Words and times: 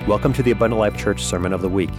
Welcome 0.00 0.32
to 0.32 0.42
the 0.42 0.50
Abundant 0.50 0.80
Life 0.80 0.96
Church 0.96 1.22
Sermon 1.22 1.52
of 1.52 1.62
the 1.62 1.68
Week. 1.68 1.92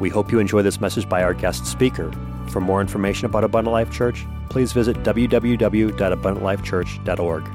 We 0.00 0.08
hope 0.08 0.32
you 0.32 0.40
enjoy 0.40 0.62
this 0.62 0.80
message 0.80 1.08
by 1.08 1.22
our 1.22 1.32
guest 1.32 1.64
speaker. 1.64 2.10
For 2.48 2.60
more 2.60 2.80
information 2.80 3.26
about 3.26 3.44
Abundant 3.44 3.72
Life 3.72 3.92
Church, 3.92 4.26
please 4.48 4.72
visit 4.72 4.96
www.abundantlifechurch.org. 5.04 7.48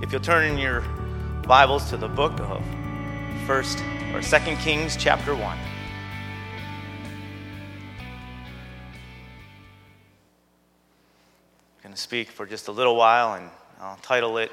If 0.00 0.12
you'll 0.12 0.20
turn 0.20 0.44
in 0.44 0.58
your 0.58 0.82
Bibles 1.42 1.90
to 1.90 1.96
the 1.96 2.06
book 2.06 2.38
of 2.38 2.62
First 3.48 3.82
or 4.14 4.22
Second 4.22 4.58
Kings, 4.58 4.96
chapter 4.96 5.34
one. 5.34 5.58
I'm 11.78 11.82
going 11.82 11.94
to 11.94 12.00
speak 12.00 12.30
for 12.30 12.46
just 12.46 12.68
a 12.68 12.72
little 12.72 12.94
while, 12.94 13.34
and 13.34 13.50
I'll 13.80 13.96
title 13.96 14.38
it 14.38 14.52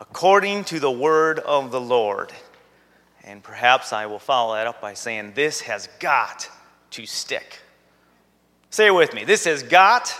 "According 0.00 0.64
to 0.64 0.80
the 0.80 0.90
Word 0.90 1.40
of 1.40 1.72
the 1.72 1.80
Lord." 1.80 2.32
And 3.24 3.42
perhaps 3.42 3.92
I 3.92 4.06
will 4.06 4.18
follow 4.18 4.54
that 4.54 4.66
up 4.66 4.80
by 4.80 4.94
saying, 4.94 5.32
This 5.34 5.62
has 5.62 5.88
got 5.98 6.48
to 6.90 7.06
stick. 7.06 7.60
Say 8.70 8.88
it 8.88 8.94
with 8.94 9.14
me. 9.14 9.24
This 9.24 9.44
has 9.44 9.62
got, 9.62 10.14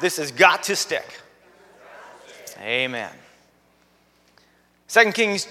this 0.00 0.18
has 0.18 0.30
got 0.30 0.62
to 0.64 0.76
stick. 0.76 1.06
Amen. 2.60 3.10
Second 4.86 5.14
Kings 5.14 5.48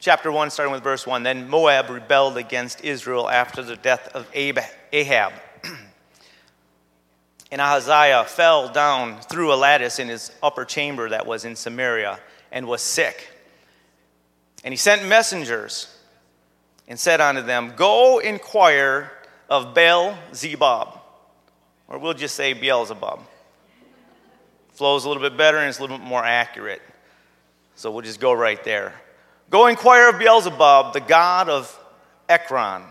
chapter 0.00 0.30
1, 0.30 0.50
starting 0.50 0.72
with 0.72 0.82
verse 0.82 1.06
1. 1.06 1.22
Then 1.22 1.48
Moab 1.48 1.88
rebelled 1.88 2.36
against 2.36 2.84
Israel 2.84 3.30
after 3.30 3.62
the 3.62 3.76
death 3.76 4.08
of 4.14 4.28
Ahab. 4.34 5.32
and 7.52 7.60
Ahaziah 7.60 8.24
fell 8.24 8.68
down 8.68 9.20
through 9.20 9.54
a 9.54 9.56
lattice 9.56 9.98
in 9.98 10.08
his 10.08 10.32
upper 10.42 10.64
chamber 10.64 11.08
that 11.08 11.26
was 11.26 11.44
in 11.44 11.56
Samaria 11.56 12.18
and 12.52 12.66
was 12.66 12.82
sick. 12.82 13.29
And 14.64 14.72
he 14.72 14.76
sent 14.76 15.06
messengers 15.06 15.94
and 16.86 16.98
said 16.98 17.20
unto 17.20 17.42
them, 17.42 17.72
Go 17.76 18.18
inquire 18.18 19.10
of 19.48 19.74
Baal 19.74 20.18
Zebub, 20.34 20.98
or 21.88 21.98
we'll 21.98 22.14
just 22.14 22.34
say 22.34 22.52
Beelzebub. 22.52 23.20
Flows 24.72 25.04
a 25.04 25.08
little 25.08 25.22
bit 25.22 25.36
better 25.36 25.58
and 25.58 25.68
it's 25.68 25.78
a 25.78 25.82
little 25.82 25.98
bit 25.98 26.06
more 26.06 26.24
accurate. 26.24 26.82
So 27.74 27.90
we'll 27.90 28.02
just 28.02 28.20
go 28.20 28.32
right 28.32 28.62
there. 28.64 28.94
Go 29.50 29.66
inquire 29.66 30.10
of 30.10 30.18
Beelzebub, 30.18 30.92
the 30.92 31.00
god 31.00 31.48
of 31.48 31.76
Ekron, 32.28 32.82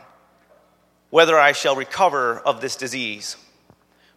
whether 1.09 1.39
I 1.39 1.53
shall 1.53 1.75
recover 1.75 2.39
of 2.39 2.61
this 2.61 2.75
disease. 2.75 3.37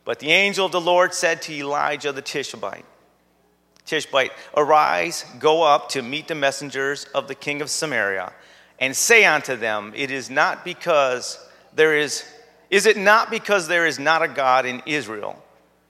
But 0.04 0.18
the 0.18 0.30
angel 0.30 0.66
of 0.66 0.72
the 0.72 0.80
Lord 0.80 1.14
said 1.14 1.42
to 1.42 1.54
Elijah 1.54 2.10
the 2.12 2.22
Tishbite, 2.22 2.84
Tishbite, 3.86 4.32
Arise, 4.56 5.24
go 5.38 5.62
up 5.62 5.88
to 5.90 6.02
meet 6.02 6.28
the 6.28 6.34
messengers 6.34 7.04
of 7.14 7.28
the 7.28 7.34
king 7.34 7.60
of 7.60 7.70
Samaria, 7.70 8.32
and 8.78 8.96
say 8.96 9.24
unto 9.24 9.56
them, 9.56 9.92
It 9.94 10.10
is 10.10 10.30
not 10.30 10.64
because 10.64 11.38
there 11.74 11.96
is, 11.96 12.24
is 12.70 12.86
it 12.86 12.96
not 12.96 13.30
because 13.30 13.68
there 13.68 13.86
is 13.86 13.98
not 13.98 14.22
a 14.22 14.28
God 14.28 14.66
in 14.66 14.82
Israel, 14.86 15.42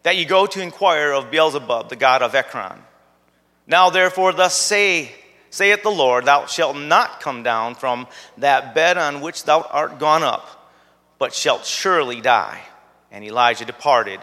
that 0.02 0.16
you 0.16 0.24
go 0.24 0.46
to 0.46 0.60
inquire 0.60 1.12
of 1.12 1.30
Beelzebub, 1.30 1.88
the 1.88 1.96
god 1.96 2.22
of 2.22 2.34
Ekron? 2.34 2.78
Now 3.66 3.90
therefore, 3.90 4.32
thus 4.32 4.56
say, 4.56 5.12
saith 5.50 5.82
the 5.82 5.90
Lord, 5.90 6.24
Thou 6.24 6.46
shalt 6.46 6.76
not 6.76 7.20
come 7.20 7.42
down 7.42 7.74
from 7.74 8.06
that 8.38 8.74
bed 8.74 8.98
on 8.98 9.20
which 9.20 9.44
thou 9.44 9.62
art 9.62 9.98
gone 9.98 10.22
up, 10.22 10.72
but 11.18 11.34
shalt 11.34 11.64
surely 11.64 12.20
die. 12.20 12.60
And 13.10 13.22
Elijah 13.22 13.66
departed 13.66 14.20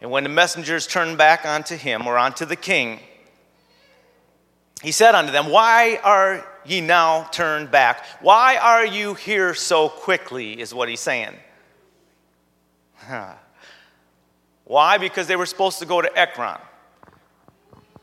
and 0.00 0.10
when 0.10 0.22
the 0.22 0.28
messengers 0.28 0.86
turned 0.86 1.18
back 1.18 1.44
unto 1.44 1.76
him 1.76 2.06
or 2.06 2.18
unto 2.18 2.44
the 2.44 2.56
king, 2.56 3.00
he 4.82 4.92
said 4.92 5.14
unto 5.14 5.32
them, 5.32 5.50
Why 5.50 5.98
are 6.04 6.46
ye 6.64 6.80
now 6.80 7.24
turned 7.24 7.70
back? 7.70 8.04
Why 8.20 8.56
are 8.56 8.86
you 8.86 9.14
here 9.14 9.54
so 9.54 9.88
quickly? 9.88 10.60
Is 10.60 10.72
what 10.72 10.88
he's 10.88 11.00
saying. 11.00 11.34
Why? 14.64 14.98
Because 14.98 15.26
they 15.26 15.36
were 15.36 15.46
supposed 15.46 15.80
to 15.80 15.86
go 15.86 16.00
to 16.00 16.16
Ekron. 16.16 16.58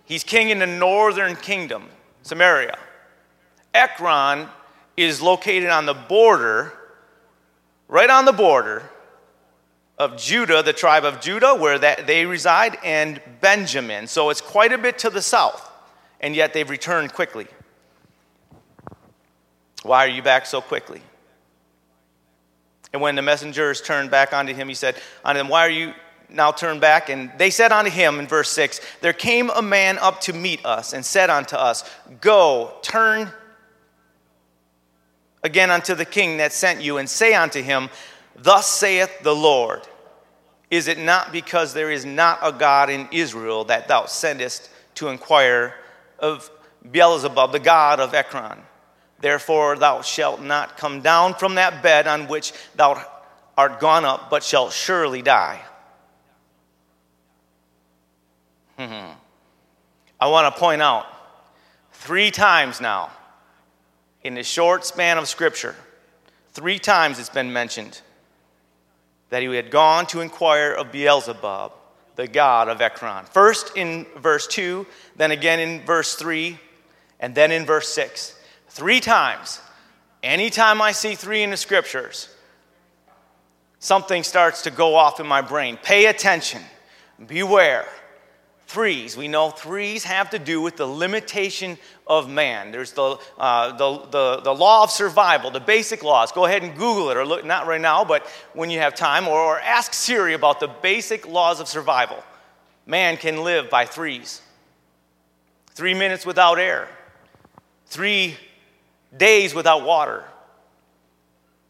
He's 0.03 0.23
king 0.23 0.49
in 0.49 0.59
the 0.59 0.67
northern 0.67 1.35
kingdom, 1.35 1.87
Samaria. 2.23 2.77
Ekron 3.73 4.49
is 4.97 5.21
located 5.21 5.69
on 5.69 5.85
the 5.85 5.93
border, 5.93 6.73
right 7.87 8.09
on 8.09 8.25
the 8.25 8.33
border 8.33 8.89
of 9.97 10.17
Judah, 10.17 10.61
the 10.61 10.73
tribe 10.73 11.05
of 11.05 11.21
Judah, 11.21 11.55
where 11.55 11.79
that 11.79 12.07
they 12.07 12.25
reside, 12.25 12.77
and 12.83 13.21
Benjamin. 13.41 14.07
So 14.07 14.29
it's 14.29 14.41
quite 14.41 14.73
a 14.73 14.77
bit 14.77 14.99
to 14.99 15.09
the 15.09 15.21
south, 15.21 15.69
and 16.19 16.35
yet 16.35 16.53
they've 16.53 16.69
returned 16.69 17.13
quickly. 17.13 17.47
Why 19.83 20.05
are 20.05 20.09
you 20.09 20.21
back 20.21 20.45
so 20.45 20.61
quickly? 20.61 21.01
And 22.91 23.01
when 23.01 23.15
the 23.15 23.21
messengers 23.21 23.81
turned 23.81 24.09
back 24.09 24.33
unto 24.33 24.53
him, 24.53 24.67
he 24.67 24.73
said 24.73 24.95
unto 25.23 25.37
them, 25.37 25.47
Why 25.47 25.65
are 25.65 25.69
you 25.69 25.93
now 26.29 26.51
turned 26.51 26.81
back? 26.81 27.09
And 27.09 27.31
they 27.37 27.49
said 27.49 27.71
unto 27.71 27.91
him 27.91 28.19
in 28.19 28.27
verse 28.27 28.49
6 28.49 28.81
There 29.01 29.13
came 29.13 29.49
a 29.49 29.61
man 29.61 29.97
up 29.99 30.21
to 30.21 30.33
meet 30.33 30.65
us 30.65 30.93
and 30.93 31.05
said 31.05 31.29
unto 31.29 31.55
us, 31.55 31.89
Go, 32.21 32.73
turn 32.81 33.29
again 35.43 35.69
unto 35.69 35.93
the 35.93 36.05
king 36.05 36.37
that 36.37 36.51
sent 36.51 36.81
you, 36.81 36.97
and 36.97 37.07
say 37.07 37.35
unto 37.35 37.61
him, 37.61 37.89
Thus 38.35 38.67
saith 38.67 39.21
the 39.23 39.35
Lord 39.35 39.81
Is 40.69 40.87
it 40.87 40.99
not 40.99 41.31
because 41.31 41.73
there 41.73 41.91
is 41.91 42.05
not 42.05 42.39
a 42.41 42.51
God 42.51 42.89
in 42.89 43.07
Israel 43.11 43.63
that 43.65 43.87
thou 43.87 44.05
sendest 44.05 44.69
to 44.95 45.07
inquire 45.07 45.73
of 46.19 46.49
Beelzebub, 46.91 47.51
the 47.51 47.59
God 47.59 47.99
of 47.99 48.13
Ekron? 48.13 48.59
Therefore 49.19 49.77
thou 49.77 50.01
shalt 50.01 50.41
not 50.41 50.77
come 50.77 51.01
down 51.01 51.33
from 51.35 51.55
that 51.55 51.81
bed 51.81 52.07
on 52.07 52.27
which 52.27 52.51
thou 52.75 53.03
art 53.57 53.79
gone 53.79 54.03
up, 54.03 54.29
but 54.29 54.43
shalt 54.43 54.73
surely 54.73 55.21
die. 55.21 55.61
Hmm. 58.77 59.11
I 60.19 60.27
want 60.27 60.53
to 60.53 60.59
point 60.59 60.81
out 60.81 61.05
three 61.93 62.29
times 62.29 62.81
now 62.81 63.11
in 64.23 64.33
the 64.33 64.43
short 64.43 64.85
span 64.85 65.17
of 65.17 65.29
Scripture, 65.29 65.75
three 66.49 66.79
times 66.79 67.19
it's 67.19 67.29
been 67.29 67.53
mentioned 67.53 68.01
that 69.35 69.43
he 69.43 69.53
had 69.53 69.69
gone 69.69 70.05
to 70.05 70.21
inquire 70.21 70.71
of 70.71 70.93
Beelzebub, 70.93 71.73
the 72.15 72.25
god 72.25 72.69
of 72.69 72.79
Ekron. 72.79 73.25
First 73.25 73.75
in 73.75 74.05
verse 74.15 74.47
2, 74.47 74.87
then 75.17 75.31
again 75.31 75.59
in 75.59 75.81
verse 75.81 76.15
3, 76.15 76.57
and 77.19 77.35
then 77.35 77.51
in 77.51 77.65
verse 77.65 77.89
6. 77.89 78.39
Three 78.69 79.01
times. 79.01 79.59
Anytime 80.23 80.81
I 80.81 80.93
see 80.93 81.15
three 81.15 81.43
in 81.43 81.49
the 81.49 81.57
scriptures, 81.57 82.29
something 83.79 84.23
starts 84.23 84.61
to 84.61 84.71
go 84.71 84.95
off 84.95 85.19
in 85.19 85.27
my 85.27 85.41
brain. 85.41 85.77
Pay 85.83 86.05
attention. 86.05 86.61
Beware. 87.27 87.89
Threes. 88.67 89.15
We 89.15 89.27
know 89.27 89.51
threes 89.51 90.03
have 90.05 90.31
to 90.31 90.39
do 90.39 90.59
with 90.59 90.75
the 90.75 90.87
limitation 90.87 91.77
of 92.07 92.27
man. 92.27 92.71
There's 92.71 92.93
the, 92.93 93.17
uh, 93.37 93.77
the, 93.77 94.07
the, 94.09 94.41
the, 94.41 94.53
law 94.53 94.83
of 94.83 94.89
survival, 94.89 95.51
the 95.51 95.59
basic 95.59 96.03
laws. 96.03 96.31
Go 96.31 96.45
ahead 96.45 96.63
and 96.63 96.75
Google 96.75 97.11
it, 97.11 97.17
or 97.17 97.25
look, 97.25 97.45
not 97.45 97.67
right 97.67 97.79
now, 97.79 98.03
but 98.03 98.25
when 98.53 98.71
you 98.71 98.79
have 98.79 98.95
time, 98.95 99.27
or, 99.27 99.39
or 99.39 99.59
ask 99.59 99.93
Siri 99.93 100.33
about 100.33 100.59
the 100.59 100.67
basic 100.67 101.27
laws 101.27 101.59
of 101.59 101.67
survival. 101.67 102.23
Man 102.87 103.17
can 103.17 103.43
live 103.43 103.69
by 103.69 103.85
threes 103.85 104.41
three 105.71 105.93
minutes 105.93 106.25
without 106.25 106.57
air, 106.57 106.87
three 107.85 108.35
days 109.15 109.53
without 109.53 109.83
water, 109.83 110.23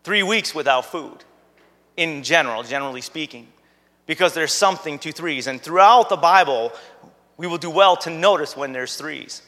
three 0.04 0.24
weeks 0.24 0.56
without 0.56 0.86
food, 0.86 1.24
in 1.98 2.24
general, 2.24 2.64
generally 2.64 3.02
speaking 3.02 3.48
because 4.06 4.34
there's 4.34 4.54
something 4.54 5.00
to 5.00 5.12
threes. 5.12 5.48
And 5.48 5.62
throughout 5.62 6.10
the 6.10 6.16
Bible, 6.16 6.72
we 7.38 7.48
will 7.48 7.58
do 7.58 7.70
well 7.70 7.98
to 7.98 8.10
notice 8.10 8.56
when 8.56 8.72
there's 8.72 8.96
threes. 8.96 9.42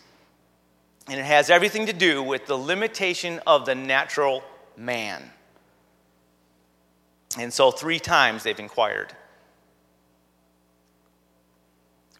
And 1.07 1.19
it 1.19 1.25
has 1.25 1.49
everything 1.49 1.85
to 1.85 1.93
do 1.93 2.21
with 2.21 2.47
the 2.47 2.57
limitation 2.57 3.39
of 3.47 3.65
the 3.65 3.75
natural 3.75 4.43
man. 4.75 5.23
And 7.37 7.53
so, 7.53 7.71
three 7.71 7.99
times 7.99 8.43
they've 8.43 8.59
inquired. 8.59 9.13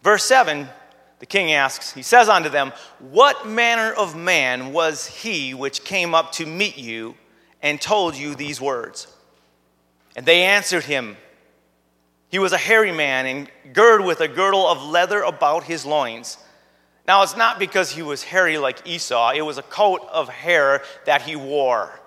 Verse 0.02 0.24
7, 0.24 0.68
the 1.18 1.26
king 1.26 1.52
asks, 1.52 1.92
he 1.92 2.02
says 2.02 2.28
unto 2.28 2.48
them, 2.48 2.72
What 2.98 3.48
manner 3.48 3.92
of 3.92 4.14
man 4.14 4.72
was 4.72 5.06
he 5.06 5.54
which 5.54 5.84
came 5.84 6.14
up 6.14 6.32
to 6.32 6.46
meet 6.46 6.78
you 6.78 7.16
and 7.62 7.80
told 7.80 8.14
you 8.14 8.34
these 8.34 8.60
words? 8.60 9.08
And 10.14 10.24
they 10.24 10.44
answered 10.44 10.84
him, 10.84 11.16
he 12.28 12.38
was 12.38 12.52
a 12.52 12.58
hairy 12.58 12.92
man 12.92 13.26
and 13.26 13.74
girded 13.74 14.06
with 14.06 14.20
a 14.20 14.28
girdle 14.28 14.66
of 14.66 14.82
leather 14.82 15.22
about 15.22 15.64
his 15.64 15.86
loins. 15.86 16.36
Now, 17.06 17.22
it's 17.22 17.36
not 17.36 17.58
because 17.58 17.90
he 17.90 18.02
was 18.02 18.22
hairy 18.22 18.58
like 18.58 18.86
Esau, 18.86 19.32
it 19.34 19.40
was 19.40 19.56
a 19.56 19.62
coat 19.62 20.06
of 20.12 20.28
hair 20.28 20.82
that 21.06 21.22
he 21.22 21.36
wore, 21.36 21.98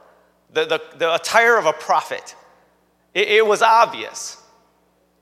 the, 0.54 0.66
the, 0.66 0.82
the 0.98 1.16
attire 1.16 1.58
of 1.58 1.66
a 1.66 1.74
prophet. 1.74 2.36
It, 3.14 3.28
it 3.30 3.46
was 3.46 3.62
obvious 3.62 4.38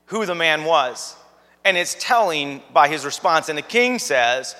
who 0.06 0.26
the 0.26 0.34
man 0.34 0.64
was. 0.64 1.16
And 1.64 1.76
it's 1.76 1.96
telling 1.98 2.62
by 2.72 2.88
his 2.88 3.04
response. 3.04 3.48
And 3.48 3.56
the 3.56 3.62
king 3.62 3.98
says, 3.98 4.56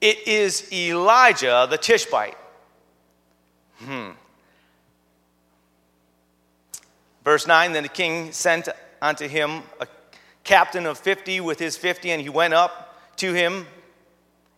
It 0.00 0.26
is 0.26 0.70
Elijah 0.72 1.66
the 1.70 1.78
Tishbite. 1.78 2.36
Hmm. 3.78 4.10
Verse 7.24 7.46
9 7.46 7.72
Then 7.72 7.82
the 7.82 7.88
king 7.88 8.32
sent 8.32 8.68
unto 9.04 9.28
him 9.28 9.62
a 9.80 9.86
captain 10.42 10.86
of 10.86 10.98
fifty 10.98 11.40
with 11.40 11.58
his 11.58 11.76
fifty, 11.76 12.10
and 12.10 12.20
he 12.20 12.28
went 12.28 12.54
up 12.54 12.96
to 13.16 13.32
him, 13.32 13.66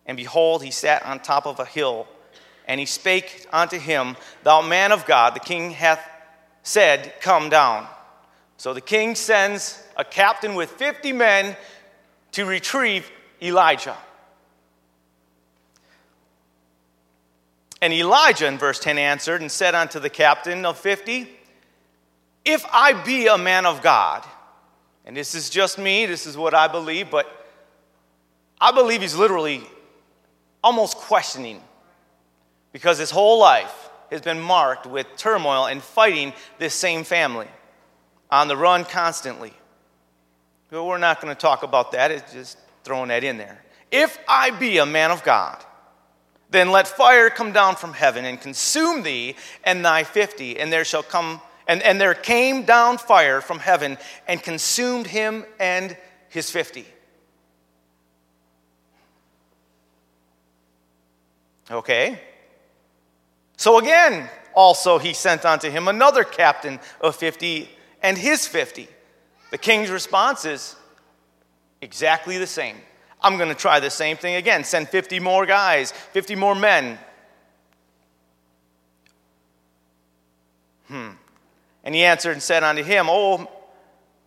and 0.05 0.17
behold, 0.17 0.63
he 0.63 0.71
sat 0.71 1.05
on 1.05 1.19
top 1.19 1.45
of 1.45 1.59
a 1.59 1.65
hill. 1.65 2.07
And 2.67 2.79
he 2.79 2.85
spake 2.85 3.45
unto 3.51 3.79
him, 3.79 4.17
Thou 4.43 4.61
man 4.61 4.91
of 4.91 5.05
God, 5.05 5.35
the 5.35 5.39
king 5.39 5.71
hath 5.71 6.01
said, 6.63 7.13
Come 7.21 7.49
down. 7.49 7.87
So 8.57 8.73
the 8.73 8.81
king 8.81 9.15
sends 9.15 9.81
a 9.95 10.03
captain 10.03 10.55
with 10.55 10.71
50 10.71 11.13
men 11.13 11.55
to 12.33 12.45
retrieve 12.45 13.09
Elijah. 13.41 13.95
And 17.81 17.93
Elijah, 17.93 18.47
in 18.47 18.57
verse 18.57 18.79
10, 18.79 18.97
answered 18.97 19.41
and 19.41 19.51
said 19.51 19.75
unto 19.75 19.99
the 19.99 20.09
captain 20.09 20.65
of 20.65 20.77
50, 20.77 21.29
If 22.43 22.65
I 22.71 22.93
be 22.93 23.27
a 23.27 23.37
man 23.37 23.65
of 23.65 23.81
God, 23.81 24.25
and 25.07 25.15
this 25.15 25.33
is 25.33 25.49
just 25.49 25.79
me, 25.79 26.05
this 26.05 26.27
is 26.27 26.35
what 26.35 26.53
I 26.53 26.67
believe, 26.67 27.09
but 27.09 27.47
I 28.59 28.73
believe 28.73 29.01
he's 29.01 29.15
literally 29.15 29.63
almost 30.61 30.97
questioning 30.97 31.61
because 32.73 32.97
his 32.97 33.09
whole 33.09 33.39
life 33.39 33.89
has 34.11 34.19
been 34.19 34.39
marked 34.39 34.85
with 34.85 35.07
turmoil 35.15 35.67
and 35.67 35.81
fighting 35.81 36.33
this 36.59 36.73
same 36.73 37.05
family 37.05 37.47
on 38.29 38.49
the 38.49 38.57
run 38.57 38.83
constantly. 38.83 39.53
But 40.69 40.83
we're 40.83 40.97
not 40.97 41.21
going 41.21 41.33
to 41.33 41.39
talk 41.39 41.63
about 41.63 41.93
that, 41.93 42.11
it's 42.11 42.33
just 42.33 42.57
throwing 42.83 43.07
that 43.07 43.23
in 43.23 43.37
there. 43.37 43.63
If 43.89 44.19
I 44.27 44.51
be 44.51 44.77
a 44.79 44.85
man 44.85 45.11
of 45.11 45.23
God, 45.23 45.63
then 46.49 46.69
let 46.71 46.85
fire 46.85 47.29
come 47.29 47.53
down 47.53 47.77
from 47.77 47.93
heaven 47.93 48.25
and 48.25 48.41
consume 48.41 49.03
thee 49.03 49.37
and 49.63 49.85
thy 49.85 50.03
fifty, 50.03 50.59
and 50.59 50.71
there 50.71 50.83
shall 50.83 51.03
come 51.03 51.39
and, 51.67 51.81
and 51.83 51.99
there 51.99 52.13
came 52.13 52.63
down 52.63 52.97
fire 52.97 53.41
from 53.41 53.59
heaven 53.59 53.97
and 54.27 54.41
consumed 54.41 55.07
him 55.07 55.45
and 55.59 55.95
his 56.29 56.49
fifty. 56.49 56.85
Okay. 61.69 62.21
So 63.57 63.79
again, 63.79 64.29
also 64.55 64.97
he 64.97 65.13
sent 65.13 65.45
unto 65.45 65.69
him 65.69 65.87
another 65.87 66.23
captain 66.23 66.79
of 67.01 67.15
fifty 67.15 67.69
and 68.01 68.17
his 68.17 68.47
fifty. 68.47 68.87
The 69.51 69.57
king's 69.57 69.89
response 69.89 70.45
is 70.45 70.75
exactly 71.81 72.37
the 72.37 72.47
same. 72.47 72.77
I'm 73.21 73.37
going 73.37 73.49
to 73.49 73.55
try 73.55 73.79
the 73.79 73.89
same 73.89 74.17
thing 74.17 74.35
again. 74.35 74.63
Send 74.63 74.89
50 74.89 75.19
more 75.19 75.45
guys, 75.45 75.91
50 75.91 76.35
more 76.35 76.55
men. 76.55 76.99
Hmm. 80.87 81.09
And 81.87 81.95
he 81.95 82.03
answered 82.03 82.33
and 82.33 82.43
said 82.43 82.63
unto 82.63 82.83
him, 82.83 83.05
O 83.09 83.49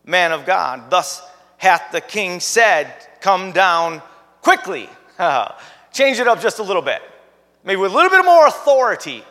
man 0.07 0.33
of 0.33 0.47
God, 0.47 0.89
thus 0.89 1.21
hath 1.59 1.93
the 1.93 2.01
king 2.01 2.41
said, 2.41 2.91
Come 3.21 3.53
down 3.53 4.01
quickly. 4.41 4.89
Change 5.93 6.21
it 6.21 6.27
up 6.27 6.41
just 6.41 6.59
a 6.59 6.63
little 6.63 6.81
bit. 6.81 7.03
Maybe 7.63 7.79
with 7.79 7.93
a 7.93 7.95
little 7.95 8.09
bit 8.09 8.25
more 8.25 8.47
authority. 8.47 9.23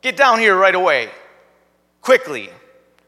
Get 0.00 0.16
down 0.16 0.38
here 0.38 0.56
right 0.56 0.74
away. 0.74 1.10
Quickly. 2.00 2.48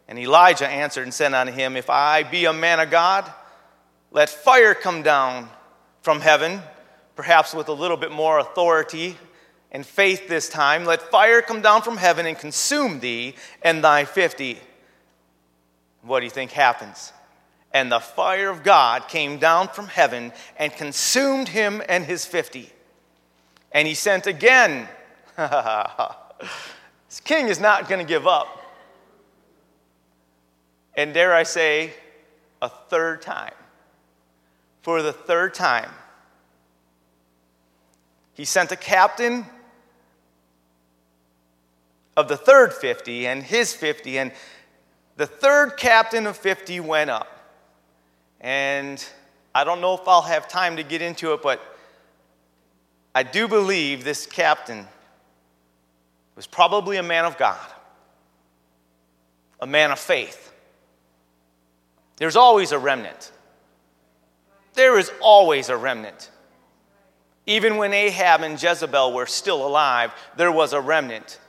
And 0.06 0.19
Elijah 0.19 0.69
answered 0.69 1.05
and 1.05 1.15
said 1.15 1.32
unto 1.32 1.50
him, 1.50 1.75
If 1.75 1.88
I 1.88 2.25
be 2.25 2.44
a 2.44 2.53
man 2.53 2.79
of 2.79 2.91
God, 2.91 3.25
let 4.11 4.29
fire 4.29 4.75
come 4.75 5.03
down 5.03 5.49
from 6.03 6.20
heaven, 6.20 6.61
perhaps 7.17 7.55
with 7.55 7.69
a 7.69 7.73
little 7.73 7.97
bit 7.97 8.12
more 8.12 8.38
authority 8.38 9.17
and 9.70 9.85
faith 9.85 10.29
this 10.29 10.49
time. 10.49 10.85
Let 10.85 11.03
fire 11.03 11.43
come 11.43 11.61
down 11.61 11.82
from 11.82 11.97
heaven 11.97 12.26
and 12.26 12.38
consume 12.38 13.00
thee 13.00 13.35
and 13.62 13.82
thy 13.82 14.05
fifty. 14.05 14.59
What 16.03 16.20
do 16.20 16.25
you 16.26 16.31
think 16.31 16.53
happens? 16.53 17.12
And 17.73 17.93
the 17.93 18.00
fire 18.00 18.49
of 18.49 18.62
God 18.62 19.09
came 19.09 19.38
down 19.38 19.69
from 19.69 19.88
heaven 19.88 20.32
and 20.56 20.73
consumed 20.73 21.49
him 21.49 21.82
and 21.88 22.05
his 22.05 22.25
fifty. 22.25 22.70
And 23.73 23.87
he 23.87 23.94
sent 23.94 24.26
again. 24.26 24.88
this 25.37 27.20
king 27.25 27.49
is 27.49 27.61
not 27.61 27.88
going 27.88 28.00
to 28.00 28.09
give 28.09 28.26
up. 28.26 28.49
And 30.97 31.15
dare 31.15 31.35
I 31.35 31.44
say, 31.44 31.93
a 32.61 32.69
third 32.69 33.23
time 33.23 33.55
for 34.82 35.03
the 35.03 35.12
third 35.12 35.55
time. 35.55 35.91
He 38.35 38.44
sent 38.44 38.73
a 38.73 38.76
captain 38.76 39.47
of 42.19 42.29
the 42.29 42.37
third 42.37 42.75
50 42.75 43.26
and 43.26 43.43
his 43.43 43.73
50, 43.73 44.19
and 44.19 44.32
the 45.17 45.26
third 45.26 45.76
captain 45.76 46.26
of 46.26 46.37
50 46.37 46.81
went 46.81 47.11
up. 47.11 47.29
And 48.41 49.05
I 49.55 49.65
don't 49.65 49.81
know 49.81 49.94
if 49.94 50.06
I'll 50.06 50.23
have 50.23 50.49
time 50.49 50.76
to 50.76 50.82
get 50.82 51.00
into 51.00 51.32
it, 51.32 51.43
but 51.43 51.61
I 53.15 53.23
do 53.23 53.49
believe 53.49 54.05
this 54.05 54.26
captain 54.26 54.87
was 56.37 56.47
probably 56.47 56.99
a 56.99 57.03
man 57.03 57.25
of 57.25 57.38
God, 57.38 57.67
a 59.61 59.67
man 59.67 59.91
of 59.91 59.99
faith. 59.99 60.53
There's 62.17 62.37
always 62.37 62.73
a 62.73 62.79
remnant 62.79 63.32
there 64.79 64.97
is 64.97 65.11
always 65.20 65.69
a 65.70 65.76
remnant. 65.76 66.31
Even 67.47 67.79
when 67.79 67.93
Ahab 67.93 68.43
and 68.43 68.62
Jezebel 68.62 69.12
were 69.12 69.26
still 69.26 69.67
alive, 69.67 70.12
there 70.37 70.53
was 70.53 70.73
a 70.73 70.81
remnant. 70.81 71.41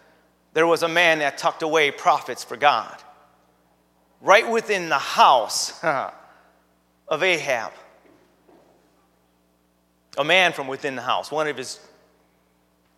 There 0.54 0.66
was 0.66 0.84
a 0.84 0.88
man 0.88 1.20
that 1.20 1.38
tucked 1.38 1.62
away 1.62 1.92
prophets 1.92 2.44
for 2.44 2.58
God. 2.58 2.96
Right 4.22 4.50
within 4.50 4.90
the 4.90 4.98
house 4.98 5.82
of 7.08 7.24
Ahab. 7.24 7.72
A 10.18 10.24
man 10.24 10.52
from 10.54 10.68
within 10.68 10.96
the 10.96 11.02
house, 11.02 11.32
one 11.32 11.48
of 11.48 11.56
his 11.56 11.80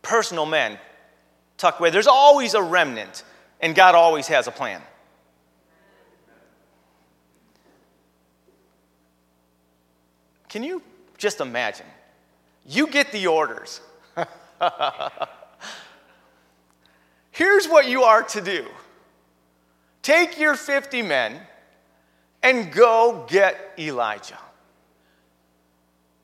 personal 0.02 0.46
men, 0.46 0.80
tucked 1.58 1.80
away. 1.80 1.92
There's 1.92 2.08
always 2.08 2.54
a 2.56 2.62
remnant, 2.62 3.24
and 3.60 3.76
God 3.76 3.94
always 3.94 4.28
has 4.28 4.48
a 4.48 4.52
plan. 4.52 4.82
Can 10.50 10.64
you 10.64 10.82
just 11.18 11.40
imagine? 11.40 11.86
You 12.66 12.88
get 12.88 13.12
the 13.12 13.28
orders. 13.28 13.80
Here's 17.42 17.68
what 17.68 17.88
you 17.88 18.04
are 18.04 18.22
to 18.22 18.40
do 18.40 18.68
take 20.04 20.40
your 20.40 20.54
50 20.54 21.02
men 21.02 21.42
and 22.44 22.72
go 22.72 23.26
get 23.28 23.74
Elijah. 23.80 24.38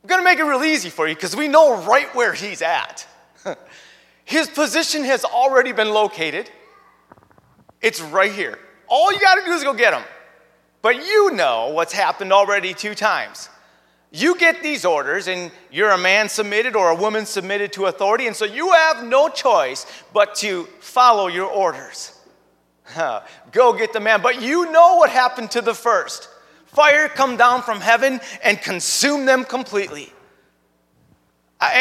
I'm 0.04 0.08
going 0.10 0.22
to 0.22 0.24
make 0.24 0.38
it 0.38 0.44
real 0.44 0.64
easy 0.64 0.92
for 0.92 1.08
you 1.08 1.16
because 1.16 1.36
we 1.36 1.48
know 1.48 1.82
right 1.86 2.14
where 2.14 2.34
he's 2.34 2.62
at. 2.62 3.08
His 4.26 4.48
position 4.48 5.06
has 5.06 5.26
already 5.26 5.72
been 5.72 5.90
located, 5.90 6.52
it's 7.82 8.00
right 8.00 8.32
here. 8.32 8.60
All 8.88 9.12
you 9.12 9.20
got 9.20 9.40
to 9.40 9.42
do 9.44 9.54
is 9.54 9.64
go 9.64 9.74
get 9.74 9.96
him. 9.96 10.04
But 10.84 10.98
you 10.98 11.32
know 11.32 11.70
what's 11.70 11.94
happened 11.94 12.32
already 12.32 12.76
two 12.76 12.94
times. 12.94 13.50
You 14.12 14.38
get 14.38 14.64
these 14.64 14.86
orders, 14.86 15.28
and 15.28 15.52
you're 15.70 15.92
a 15.92 15.98
man 15.98 16.30
submitted 16.30 16.76
or 16.76 16.90
a 16.90 16.96
woman 16.96 17.26
submitted 17.26 17.74
to 17.74 17.88
authority, 17.88 18.28
and 18.28 18.36
so 18.36 18.46
you 18.46 18.72
have 18.72 19.04
no 19.04 19.28
choice 19.28 19.86
but 20.14 20.36
to 20.36 20.64
follow 20.80 21.28
your 21.28 21.48
orders. 21.48 22.14
Go 23.52 23.74
get 23.74 23.92
the 23.92 24.00
man. 24.00 24.22
But 24.22 24.42
you 24.42 24.72
know 24.72 24.96
what 24.96 25.10
happened 25.10 25.52
to 25.52 25.62
the 25.62 25.74
first 25.74 26.30
fire 26.68 27.10
come 27.10 27.38
down 27.38 27.64
from 27.64 27.82
heaven 27.82 28.22
and 28.44 28.62
consume 28.62 29.26
them 29.26 29.44
completely. 29.44 30.14
I, 31.60 31.74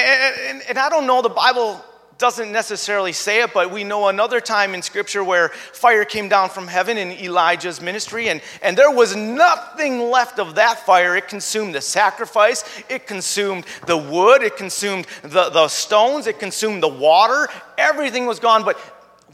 and, 0.49 0.63
and 0.71 0.79
I 0.79 0.89
don't 0.89 1.07
know, 1.07 1.21
the 1.21 1.29
Bible 1.29 1.85
doesn't 2.19 2.51
necessarily 2.51 3.13
say 3.13 3.43
it, 3.43 3.53
but 3.53 3.71
we 3.71 3.85
know 3.85 4.09
another 4.09 4.41
time 4.41 4.75
in 4.75 4.81
Scripture 4.81 5.23
where 5.23 5.51
fire 5.51 6.05
came 6.05 6.29
down 6.29 6.49
from 6.49 6.67
heaven 6.67 6.97
in 6.97 7.13
Elijah's 7.13 7.81
ministry, 7.81 8.29
and, 8.29 8.41
and 8.63 8.77
there 8.77 8.91
was 8.91 9.15
nothing 9.15 10.11
left 10.11 10.39
of 10.39 10.55
that 10.55 10.79
fire. 10.87 11.17
It 11.17 11.29
consumed 11.29 11.75
the 11.75 11.81
sacrifice, 11.81 12.65
it 12.89 13.07
consumed 13.07 13.65
the 13.87 13.99
wood, 13.99 14.43
it 14.43 14.57
consumed 14.57 15.07
the, 15.23 15.51
the 15.51 15.69
stones, 15.69 16.27
it 16.27 16.39
consumed 16.39 16.83
the 16.83 16.89
water. 16.89 17.49
Everything 17.77 18.25
was 18.27 18.41
gone, 18.41 18.65
but 18.65 18.79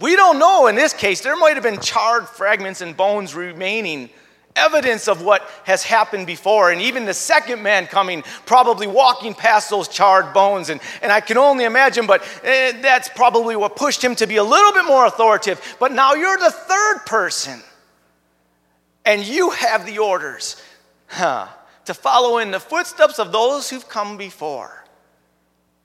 we 0.01 0.17
don't 0.17 0.39
know 0.39 0.67
in 0.67 0.75
this 0.75 0.93
case. 0.93 1.21
There 1.21 1.37
might 1.37 1.55
have 1.55 1.63
been 1.63 1.81
charred 1.81 2.29
fragments 2.29 2.81
and 2.81 2.97
bones 2.97 3.35
remaining 3.35 4.11
evidence 4.57 5.09
of 5.09 5.23
what 5.23 5.43
has 5.65 5.83
happened 5.83 6.27
before. 6.27 6.71
And 6.71 6.81
even 6.81 7.05
the 7.05 7.15
second 7.15 7.63
man 7.63 7.87
coming, 7.87 8.23
probably 8.47 8.87
walking 8.87 9.35
past 9.35 9.71
those 9.71 9.89
charred 9.89 10.33
bones. 10.35 10.71
And, 10.71 10.81
and 11.03 11.11
I 11.11 11.21
can 11.21 11.39
only 11.39 11.65
imagine, 11.65 12.07
but 12.07 12.23
eh, 12.45 12.81
that's 12.81 13.09
probably 13.09 13.57
what 13.57 13.77
pushed 13.77 14.03
him 14.03 14.15
to 14.17 14.27
be 14.27 14.37
a 14.37 14.45
little 14.45 14.73
bit 14.73 14.85
more 14.85 15.07
authoritative. 15.07 15.77
But 15.79 15.93
now 15.93 16.15
you're 16.15 16.39
the 16.39 16.51
third 16.51 16.99
person, 17.07 17.61
and 19.05 19.25
you 19.25 19.51
have 19.51 19.87
the 19.87 19.99
orders 19.99 20.63
huh, 21.09 21.49
to 21.87 21.95
follow 21.95 22.39
in 22.39 22.51
the 22.51 22.61
footsteps 22.61 23.19
of 23.19 23.33
those 23.33 23.71
who've 23.71 23.89
come 23.89 24.17
before. 24.17 24.85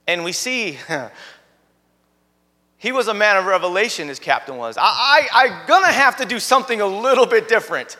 And 0.08 0.24
we 0.24 0.32
see 0.32 0.78
He 2.80 2.92
was 2.92 3.08
a 3.08 3.14
man 3.14 3.38
of 3.38 3.46
revelation, 3.46 4.08
his 4.08 4.20
captain 4.20 4.58
was. 4.58 4.78
I, 4.78 5.28
I, 5.34 5.46
I'm 5.46 5.68
gonna 5.68 5.92
have 5.92 6.18
to 6.18 6.26
do 6.26 6.40
something 6.40 6.80
a 6.80 6.86
little 6.86 7.26
bit 7.26 7.48
different. 7.48 7.98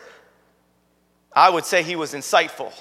I 1.38 1.50
would 1.50 1.64
say 1.64 1.84
he 1.84 1.94
was 1.94 2.14
insightful. 2.14 2.72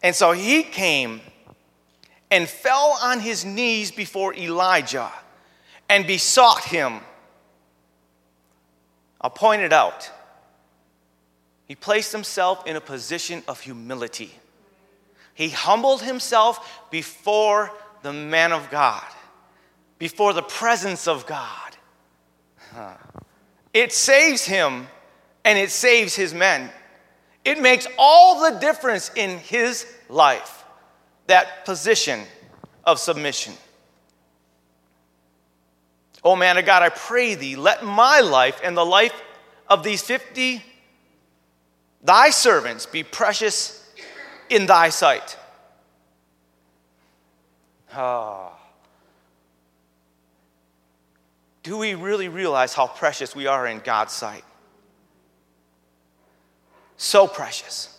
And 0.00 0.14
so 0.14 0.30
he 0.30 0.62
came 0.62 1.20
and 2.30 2.48
fell 2.48 2.96
on 3.02 3.18
his 3.18 3.44
knees 3.44 3.90
before 3.90 4.32
Elijah 4.32 5.10
and 5.88 6.06
besought 6.06 6.62
him. 6.62 7.00
I'll 9.20 9.28
point 9.28 9.62
it 9.62 9.72
out. 9.72 10.08
He 11.66 11.74
placed 11.74 12.12
himself 12.12 12.64
in 12.64 12.76
a 12.76 12.80
position 12.80 13.42
of 13.48 13.60
humility. 13.60 14.32
He 15.34 15.48
humbled 15.48 16.02
himself 16.02 16.88
before 16.92 17.72
the 18.02 18.12
man 18.12 18.52
of 18.52 18.70
God, 18.70 19.04
before 19.98 20.32
the 20.32 20.42
presence 20.42 21.08
of 21.08 21.26
God. 21.26 21.76
It 23.74 23.92
saves 23.92 24.44
him 24.44 24.86
and 25.48 25.56
it 25.56 25.70
saves 25.70 26.14
his 26.14 26.34
men. 26.34 26.68
It 27.42 27.58
makes 27.58 27.86
all 27.96 28.42
the 28.42 28.58
difference 28.58 29.10
in 29.16 29.38
his 29.38 29.86
life, 30.10 30.62
that 31.26 31.64
position 31.64 32.20
of 32.84 32.98
submission. 32.98 33.54
Oh 36.22 36.36
man 36.36 36.58
of 36.58 36.66
God, 36.66 36.82
I 36.82 36.90
pray 36.90 37.34
thee, 37.34 37.56
let 37.56 37.82
my 37.82 38.20
life 38.20 38.60
and 38.62 38.76
the 38.76 38.84
life 38.84 39.18
of 39.68 39.82
these 39.82 40.02
50 40.02 40.62
thy 42.04 42.28
servants 42.28 42.84
be 42.84 43.02
precious 43.02 43.90
in 44.50 44.66
thy 44.66 44.90
sight. 44.90 45.38
Ah. 47.94 48.52
Do 51.62 51.78
we 51.78 51.94
really 51.94 52.28
realize 52.28 52.74
how 52.74 52.86
precious 52.86 53.34
we 53.34 53.46
are 53.46 53.66
in 53.66 53.78
God's 53.78 54.12
sight? 54.12 54.44
So 56.98 57.26
precious 57.26 57.96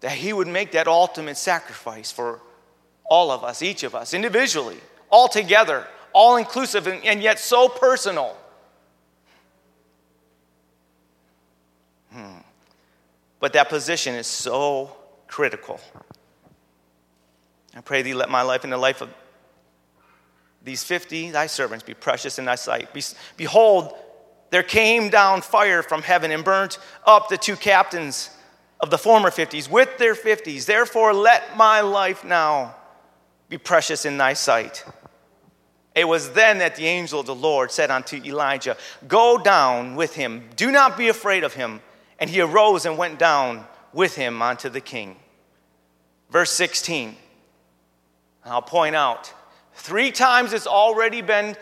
that 0.00 0.12
He 0.12 0.32
would 0.32 0.48
make 0.48 0.72
that 0.72 0.86
ultimate 0.86 1.38
sacrifice 1.38 2.12
for 2.12 2.40
all 3.08 3.30
of 3.30 3.44
us, 3.44 3.62
each 3.62 3.84
of 3.84 3.94
us, 3.94 4.12
individually, 4.12 4.78
all 5.08 5.28
together, 5.28 5.86
all 6.12 6.36
inclusive, 6.36 6.86
and, 6.86 7.02
and 7.04 7.22
yet 7.22 7.38
so 7.38 7.68
personal. 7.68 8.36
Hmm. 12.12 12.38
But 13.38 13.52
that 13.52 13.68
position 13.68 14.14
is 14.14 14.26
so 14.26 14.96
critical. 15.28 15.80
I 17.76 17.80
pray 17.80 18.02
thee, 18.02 18.14
let 18.14 18.28
my 18.28 18.42
life 18.42 18.64
and 18.64 18.72
the 18.72 18.78
life 18.78 19.02
of 19.02 19.10
these 20.64 20.82
50 20.82 21.30
thy 21.30 21.46
servants 21.46 21.84
be 21.84 21.94
precious 21.94 22.40
in 22.40 22.44
thy 22.44 22.56
sight. 22.56 22.88
Behold, 23.36 23.94
there 24.50 24.62
came 24.62 25.08
down 25.08 25.42
fire 25.42 25.82
from 25.82 26.02
heaven 26.02 26.30
and 26.30 26.44
burnt 26.44 26.78
up 27.04 27.28
the 27.28 27.36
two 27.36 27.56
captains 27.56 28.30
of 28.80 28.90
the 28.90 28.98
former 28.98 29.30
50s 29.30 29.70
with 29.70 29.98
their 29.98 30.14
50s. 30.14 30.66
Therefore, 30.66 31.12
let 31.12 31.56
my 31.56 31.80
life 31.80 32.24
now 32.24 32.76
be 33.48 33.58
precious 33.58 34.04
in 34.04 34.18
thy 34.18 34.32
sight. 34.34 34.84
It 35.94 36.06
was 36.06 36.32
then 36.32 36.58
that 36.58 36.76
the 36.76 36.86
angel 36.86 37.20
of 37.20 37.26
the 37.26 37.34
Lord 37.34 37.72
said 37.72 37.90
unto 37.90 38.16
Elijah, 38.16 38.76
Go 39.08 39.38
down 39.38 39.96
with 39.96 40.14
him, 40.14 40.48
do 40.54 40.70
not 40.70 40.98
be 40.98 41.08
afraid 41.08 41.42
of 41.42 41.54
him. 41.54 41.80
And 42.18 42.30
he 42.30 42.40
arose 42.40 42.86
and 42.86 42.96
went 42.96 43.18
down 43.18 43.66
with 43.92 44.14
him 44.14 44.40
unto 44.42 44.68
the 44.68 44.80
king. 44.80 45.16
Verse 46.30 46.50
16. 46.50 47.16
I'll 48.44 48.62
point 48.62 48.94
out 48.94 49.32
three 49.74 50.10
times 50.10 50.52
it's 50.52 50.66
already 50.66 51.20
been 51.20 51.56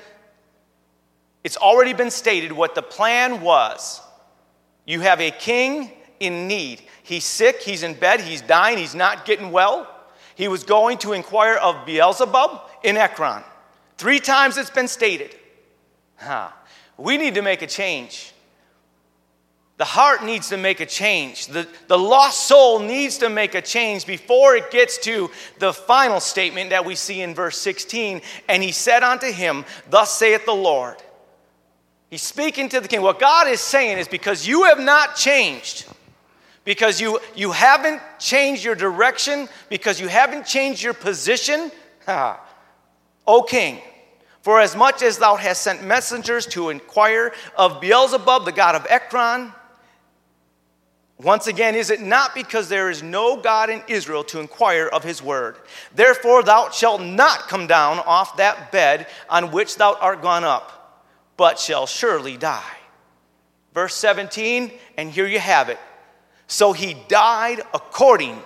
it's 1.44 1.58
already 1.58 1.92
been 1.92 2.10
stated 2.10 2.50
what 2.50 2.74
the 2.74 2.82
plan 2.82 3.42
was. 3.42 4.00
You 4.86 5.00
have 5.00 5.20
a 5.20 5.30
king 5.30 5.92
in 6.18 6.48
need. 6.48 6.82
He's 7.02 7.24
sick, 7.24 7.60
he's 7.60 7.82
in 7.82 7.94
bed, 7.94 8.20
he's 8.20 8.40
dying, 8.40 8.78
he's 8.78 8.94
not 8.94 9.26
getting 9.26 9.52
well. 9.52 9.88
He 10.34 10.48
was 10.48 10.64
going 10.64 10.98
to 10.98 11.12
inquire 11.12 11.56
of 11.56 11.86
Beelzebub 11.86 12.62
in 12.82 12.96
Ekron. 12.96 13.44
Three 13.98 14.18
times 14.18 14.56
it's 14.56 14.70
been 14.70 14.88
stated. 14.88 15.36
Huh. 16.16 16.48
We 16.96 17.18
need 17.18 17.34
to 17.34 17.42
make 17.42 17.62
a 17.62 17.66
change. 17.66 18.32
The 19.76 19.84
heart 19.84 20.24
needs 20.24 20.50
to 20.50 20.56
make 20.56 20.80
a 20.80 20.86
change. 20.86 21.48
The, 21.48 21.66
the 21.88 21.98
lost 21.98 22.46
soul 22.46 22.78
needs 22.78 23.18
to 23.18 23.28
make 23.28 23.54
a 23.54 23.62
change 23.62 24.06
before 24.06 24.54
it 24.54 24.70
gets 24.70 24.98
to 24.98 25.30
the 25.58 25.72
final 25.72 26.20
statement 26.20 26.70
that 26.70 26.84
we 26.84 26.94
see 26.94 27.22
in 27.22 27.34
verse 27.34 27.58
16. 27.58 28.22
And 28.48 28.62
he 28.62 28.70
said 28.70 29.02
unto 29.02 29.30
him, 29.30 29.64
Thus 29.90 30.12
saith 30.12 30.46
the 30.46 30.54
Lord. 30.54 30.96
He's 32.14 32.22
speaking 32.22 32.68
to 32.68 32.80
the 32.80 32.86
king. 32.86 33.02
What 33.02 33.18
God 33.18 33.48
is 33.48 33.60
saying 33.60 33.98
is 33.98 34.06
because 34.06 34.46
you 34.46 34.62
have 34.66 34.78
not 34.78 35.16
changed, 35.16 35.84
because 36.62 37.00
you, 37.00 37.18
you 37.34 37.50
haven't 37.50 38.00
changed 38.20 38.62
your 38.62 38.76
direction, 38.76 39.48
because 39.68 40.00
you 40.00 40.06
haven't 40.06 40.46
changed 40.46 40.80
your 40.80 40.94
position, 40.94 41.72
ah, 42.06 42.40
O 43.26 43.42
king, 43.42 43.80
for 44.42 44.60
as 44.60 44.76
much 44.76 45.02
as 45.02 45.18
thou 45.18 45.34
hast 45.34 45.62
sent 45.62 45.82
messengers 45.82 46.46
to 46.46 46.70
inquire 46.70 47.32
of 47.56 47.80
Beelzebub, 47.80 48.44
the 48.44 48.52
god 48.52 48.76
of 48.76 48.86
Ekron, 48.88 49.52
once 51.18 51.48
again, 51.48 51.74
is 51.74 51.90
it 51.90 52.00
not 52.00 52.32
because 52.32 52.68
there 52.68 52.90
is 52.90 53.02
no 53.02 53.38
God 53.38 53.70
in 53.70 53.82
Israel 53.88 54.22
to 54.22 54.38
inquire 54.38 54.86
of 54.86 55.02
his 55.02 55.20
word? 55.20 55.56
Therefore, 55.92 56.44
thou 56.44 56.70
shalt 56.70 57.02
not 57.02 57.48
come 57.48 57.66
down 57.66 57.98
off 57.98 58.36
that 58.36 58.70
bed 58.70 59.08
on 59.28 59.50
which 59.50 59.78
thou 59.78 59.96
art 60.00 60.22
gone 60.22 60.44
up, 60.44 60.83
but 61.36 61.58
shall 61.58 61.86
surely 61.86 62.36
die. 62.36 62.62
Verse 63.72 63.94
17, 63.94 64.70
and 64.96 65.10
here 65.10 65.26
you 65.26 65.38
have 65.38 65.68
it. 65.68 65.78
So 66.46 66.72
he 66.72 66.94
died 67.08 67.60
according 67.72 68.40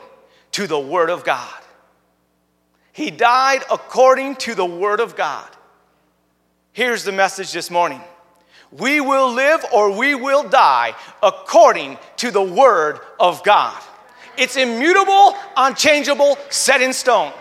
to 0.53 0.67
the 0.67 0.79
word 0.79 1.11
of 1.11 1.25
God. 1.25 1.63
He 2.93 3.11
died 3.11 3.63
according 3.71 4.37
to 4.37 4.55
the 4.55 4.65
word 4.65 5.01
of 5.01 5.17
God. 5.17 5.49
Here's 6.73 7.05
the 7.05 7.13
message 7.13 7.53
this 7.53 7.71
morning 7.71 8.01
we 8.71 9.01
will 9.01 9.33
live 9.33 9.65
or 9.73 9.97
we 9.97 10.15
will 10.15 10.49
die 10.49 10.95
according 11.23 11.99
to 12.17 12.31
the 12.31 12.43
Word 12.43 13.01
of 13.19 13.43
God. 13.43 13.81
It's 14.37 14.57
immutable, 14.57 15.35
unchangeable, 15.57 16.37
set 16.51 16.83
in 16.83 16.93
stone. 16.93 17.33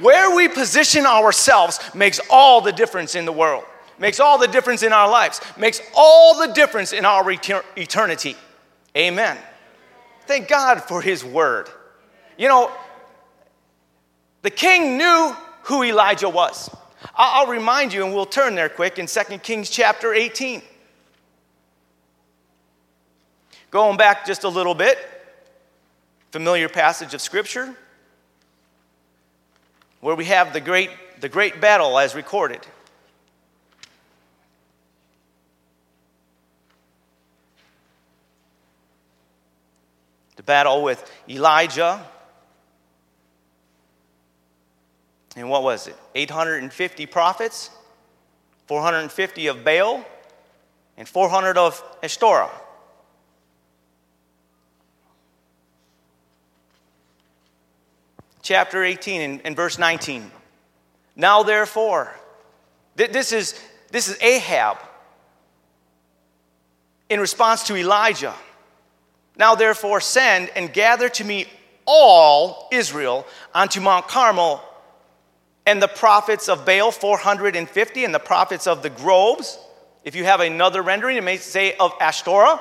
Where 0.00 0.34
we 0.34 0.48
position 0.48 1.06
ourselves 1.06 1.78
makes 1.94 2.20
all 2.28 2.60
the 2.60 2.72
difference 2.72 3.14
in 3.14 3.24
the 3.24 3.32
world, 3.32 3.64
makes 3.98 4.20
all 4.20 4.38
the 4.38 4.46
difference 4.46 4.82
in 4.82 4.92
our 4.92 5.08
lives, 5.08 5.40
makes 5.56 5.80
all 5.94 6.38
the 6.38 6.52
difference 6.52 6.92
in 6.92 7.04
our 7.04 7.30
eternity. 7.30 8.36
Amen. 8.96 9.36
Thank 10.26 10.48
God 10.48 10.82
for 10.82 11.00
His 11.00 11.24
Word. 11.24 11.68
You 12.36 12.48
know, 12.48 12.70
the 14.42 14.50
king 14.50 14.96
knew 14.96 15.34
who 15.64 15.82
Elijah 15.82 16.28
was. 16.28 16.70
I'll 17.14 17.46
remind 17.46 17.92
you, 17.92 18.04
and 18.04 18.14
we'll 18.14 18.26
turn 18.26 18.54
there 18.54 18.68
quick 18.68 18.98
in 18.98 19.06
2 19.06 19.38
Kings 19.38 19.70
chapter 19.70 20.14
18. 20.14 20.62
Going 23.70 23.96
back 23.96 24.26
just 24.26 24.44
a 24.44 24.48
little 24.48 24.74
bit, 24.74 24.98
familiar 26.30 26.68
passage 26.68 27.14
of 27.14 27.20
Scripture 27.20 27.76
where 30.00 30.14
we 30.14 30.26
have 30.26 30.52
the 30.52 30.60
great, 30.60 30.90
the 31.20 31.28
great 31.28 31.60
battle 31.60 31.98
as 31.98 32.14
recorded. 32.14 32.60
Battle 40.48 40.82
with 40.82 41.08
Elijah 41.28 42.04
and 45.38 45.48
what 45.48 45.62
was 45.62 45.86
it? 45.86 45.96
850 46.16 47.06
prophets, 47.06 47.70
450 48.66 49.46
of 49.46 49.64
Baal, 49.64 50.04
and 50.96 51.08
400 51.08 51.56
of 51.56 51.80
Ashtoreth. 52.02 52.50
Chapter 58.42 58.82
18 58.82 59.20
and, 59.20 59.40
and 59.44 59.54
verse 59.54 59.78
19. 59.78 60.28
Now 61.14 61.44
therefore, 61.44 62.12
th- 62.96 63.12
this 63.12 63.30
is, 63.30 63.60
this 63.92 64.08
is 64.08 64.20
Ahab 64.20 64.78
in 67.08 67.20
response 67.20 67.62
to 67.64 67.76
Elijah. 67.76 68.34
Now 69.38 69.54
therefore, 69.54 70.00
send 70.00 70.50
and 70.56 70.72
gather 70.72 71.08
to 71.10 71.24
me 71.24 71.46
all 71.86 72.68
Israel 72.70 73.24
unto 73.54 73.80
Mount 73.80 74.08
Carmel 74.08 74.62
and 75.64 75.80
the 75.82 75.88
prophets 75.88 76.48
of 76.48 76.64
Baal 76.64 76.90
450, 76.90 78.04
and 78.04 78.14
the 78.14 78.18
prophets 78.18 78.66
of 78.66 78.82
the 78.82 78.90
groves. 78.90 79.58
If 80.02 80.16
you 80.16 80.24
have 80.24 80.40
another 80.40 80.82
rendering, 80.82 81.16
it 81.16 81.24
may 81.24 81.36
say 81.36 81.76
of 81.76 81.92
Ashtoreth. 82.00 82.60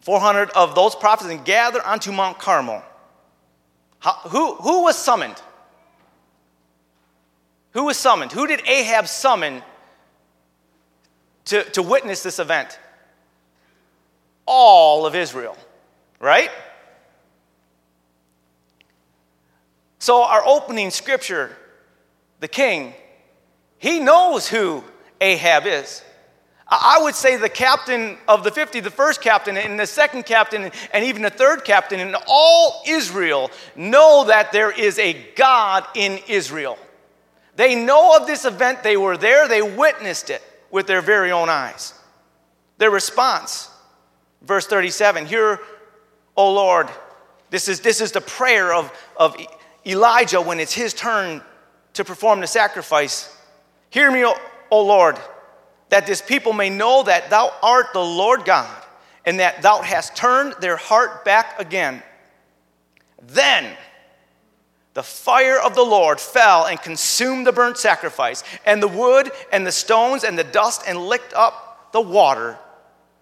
400 0.00 0.50
of 0.50 0.74
those 0.74 0.94
prophets 0.94 1.28
and 1.28 1.44
gather 1.44 1.84
unto 1.84 2.12
Mount 2.12 2.38
Carmel. 2.38 2.82
How, 3.98 4.12
who, 4.28 4.54
who 4.54 4.84
was 4.84 4.96
summoned? 4.96 5.42
Who 7.72 7.84
was 7.84 7.96
summoned? 7.96 8.32
Who 8.32 8.46
did 8.46 8.66
Ahab 8.66 9.06
summon 9.06 9.62
to, 11.46 11.64
to 11.64 11.82
witness 11.82 12.22
this 12.22 12.38
event? 12.38 12.78
All 14.50 15.04
of 15.04 15.14
Israel, 15.14 15.56
right? 16.18 16.50
So, 19.98 20.22
our 20.22 20.42
opening 20.46 20.90
scripture, 20.90 21.54
the 22.40 22.48
king, 22.48 22.94
he 23.76 24.00
knows 24.00 24.48
who 24.48 24.82
Ahab 25.20 25.66
is. 25.66 26.02
I 26.66 26.98
would 27.02 27.14
say 27.14 27.36
the 27.36 27.48
captain 27.48 28.18
of 28.26 28.44
the 28.44 28.50
50, 28.50 28.80
the 28.80 28.90
first 28.90 29.22
captain, 29.22 29.56
and 29.56 29.78
the 29.80 29.86
second 29.86 30.24
captain, 30.24 30.70
and 30.92 31.04
even 31.04 31.22
the 31.22 31.30
third 31.30 31.64
captain, 31.64 32.00
and 32.00 32.16
all 32.26 32.82
Israel 32.86 33.50
know 33.74 34.24
that 34.28 34.52
there 34.52 34.70
is 34.70 34.98
a 34.98 35.14
God 35.34 35.86
in 35.94 36.20
Israel. 36.28 36.78
They 37.56 37.74
know 37.74 38.16
of 38.16 38.26
this 38.26 38.44
event, 38.44 38.82
they 38.82 38.96
were 38.96 39.16
there, 39.16 39.48
they 39.48 39.62
witnessed 39.62 40.30
it 40.30 40.42
with 40.70 40.86
their 40.86 41.00
very 41.00 41.32
own 41.32 41.48
eyes. 41.48 41.94
Their 42.76 42.90
response, 42.90 43.70
verse 44.42 44.66
37 44.66 45.26
Here, 45.26 45.60
O 46.36 46.52
Lord, 46.52 46.88
this 47.50 47.68
is, 47.68 47.80
this 47.80 48.00
is 48.00 48.12
the 48.12 48.20
prayer 48.20 48.72
of, 48.74 48.92
of 49.16 49.36
Elijah 49.86 50.40
when 50.40 50.60
it's 50.60 50.74
his 50.74 50.94
turn 50.94 51.42
to 51.94 52.04
perform 52.04 52.40
the 52.40 52.46
sacrifice. 52.46 53.34
Hear 53.90 54.10
me, 54.10 54.24
O, 54.24 54.36
o 54.70 54.84
Lord 54.84 55.18
that 55.90 56.06
this 56.06 56.20
people 56.20 56.52
may 56.52 56.70
know 56.70 57.02
that 57.02 57.30
thou 57.30 57.52
art 57.62 57.92
the 57.92 58.04
Lord 58.04 58.44
God, 58.44 58.84
and 59.24 59.40
that 59.40 59.62
thou 59.62 59.82
hast 59.82 60.16
turned 60.16 60.54
their 60.60 60.76
heart 60.76 61.24
back 61.24 61.58
again. 61.58 62.02
Then 63.22 63.76
the 64.94 65.02
fire 65.02 65.58
of 65.58 65.74
the 65.74 65.82
Lord 65.82 66.20
fell 66.20 66.66
and 66.66 66.80
consumed 66.80 67.46
the 67.46 67.52
burnt 67.52 67.78
sacrifice, 67.78 68.44
and 68.66 68.82
the 68.82 68.88
wood, 68.88 69.30
and 69.52 69.66
the 69.66 69.72
stones, 69.72 70.24
and 70.24 70.38
the 70.38 70.44
dust, 70.44 70.82
and 70.86 71.06
licked 71.06 71.32
up 71.34 71.92
the 71.92 72.00
water 72.00 72.58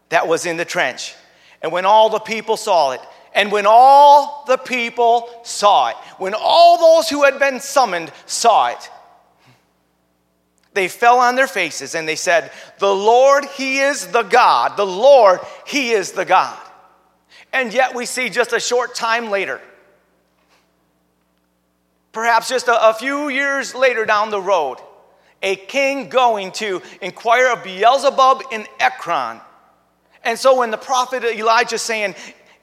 that 0.09 0.29
was 0.29 0.47
in 0.47 0.57
the 0.57 0.65
trench. 0.65 1.15
And 1.63 1.73
when 1.73 1.85
all 1.85 2.11
the 2.11 2.21
people 2.21 2.57
saw 2.57 2.93
it, 2.93 3.01
and 3.35 3.53
when 3.53 3.67
all 3.67 4.45
the 4.47 4.57
people 4.57 5.29
saw 5.43 5.89
it, 5.89 5.97
when 6.19 6.35
all 6.35 6.79
those 6.79 7.09
who 7.09 7.25
had 7.25 7.39
been 7.39 7.61
summoned 7.61 8.11
saw 8.25 8.69
it, 8.69 8.91
they 10.73 10.89
fell 10.89 11.19
on 11.19 11.37
their 11.37 11.47
faces 11.47 11.95
and 11.95 12.07
they 12.07 12.17
said, 12.17 12.53
The 12.79 12.95
Lord, 12.95 13.45
He 13.57 13.79
is 13.79 14.07
the 14.09 14.23
God. 14.23 14.77
The 14.77 14.87
Lord, 14.87 15.41
He 15.67 15.91
is 15.91 16.13
the 16.13 16.25
God. 16.25 16.59
And 17.53 17.73
yet 17.73 17.95
we 17.95 18.07
see 18.07 18.29
just 18.29 18.53
a 18.53 18.61
short 18.61 18.95
time 18.95 19.31
later, 19.31 19.61
perhaps 22.13 22.49
just 22.49 22.69
a, 22.69 22.91
a 22.91 22.95
few 22.95 23.29
years 23.29 23.75
later 23.75 24.05
down 24.05 24.31
the 24.31 24.41
road, 24.41 24.77
a 25.43 25.57
king 25.57 26.09
going 26.09 26.53
to 26.53 26.83
inquire 27.01 27.53
of 27.53 27.65
Beelzebub 27.65 28.43
in 28.53 28.67
Ekron. 28.79 29.41
And 30.27 30.37
so 30.37 30.59
when 30.59 30.73
the 30.73 30.77
prophet 30.77 31.23
Elijah 31.25 31.79
saying, 31.79 32.17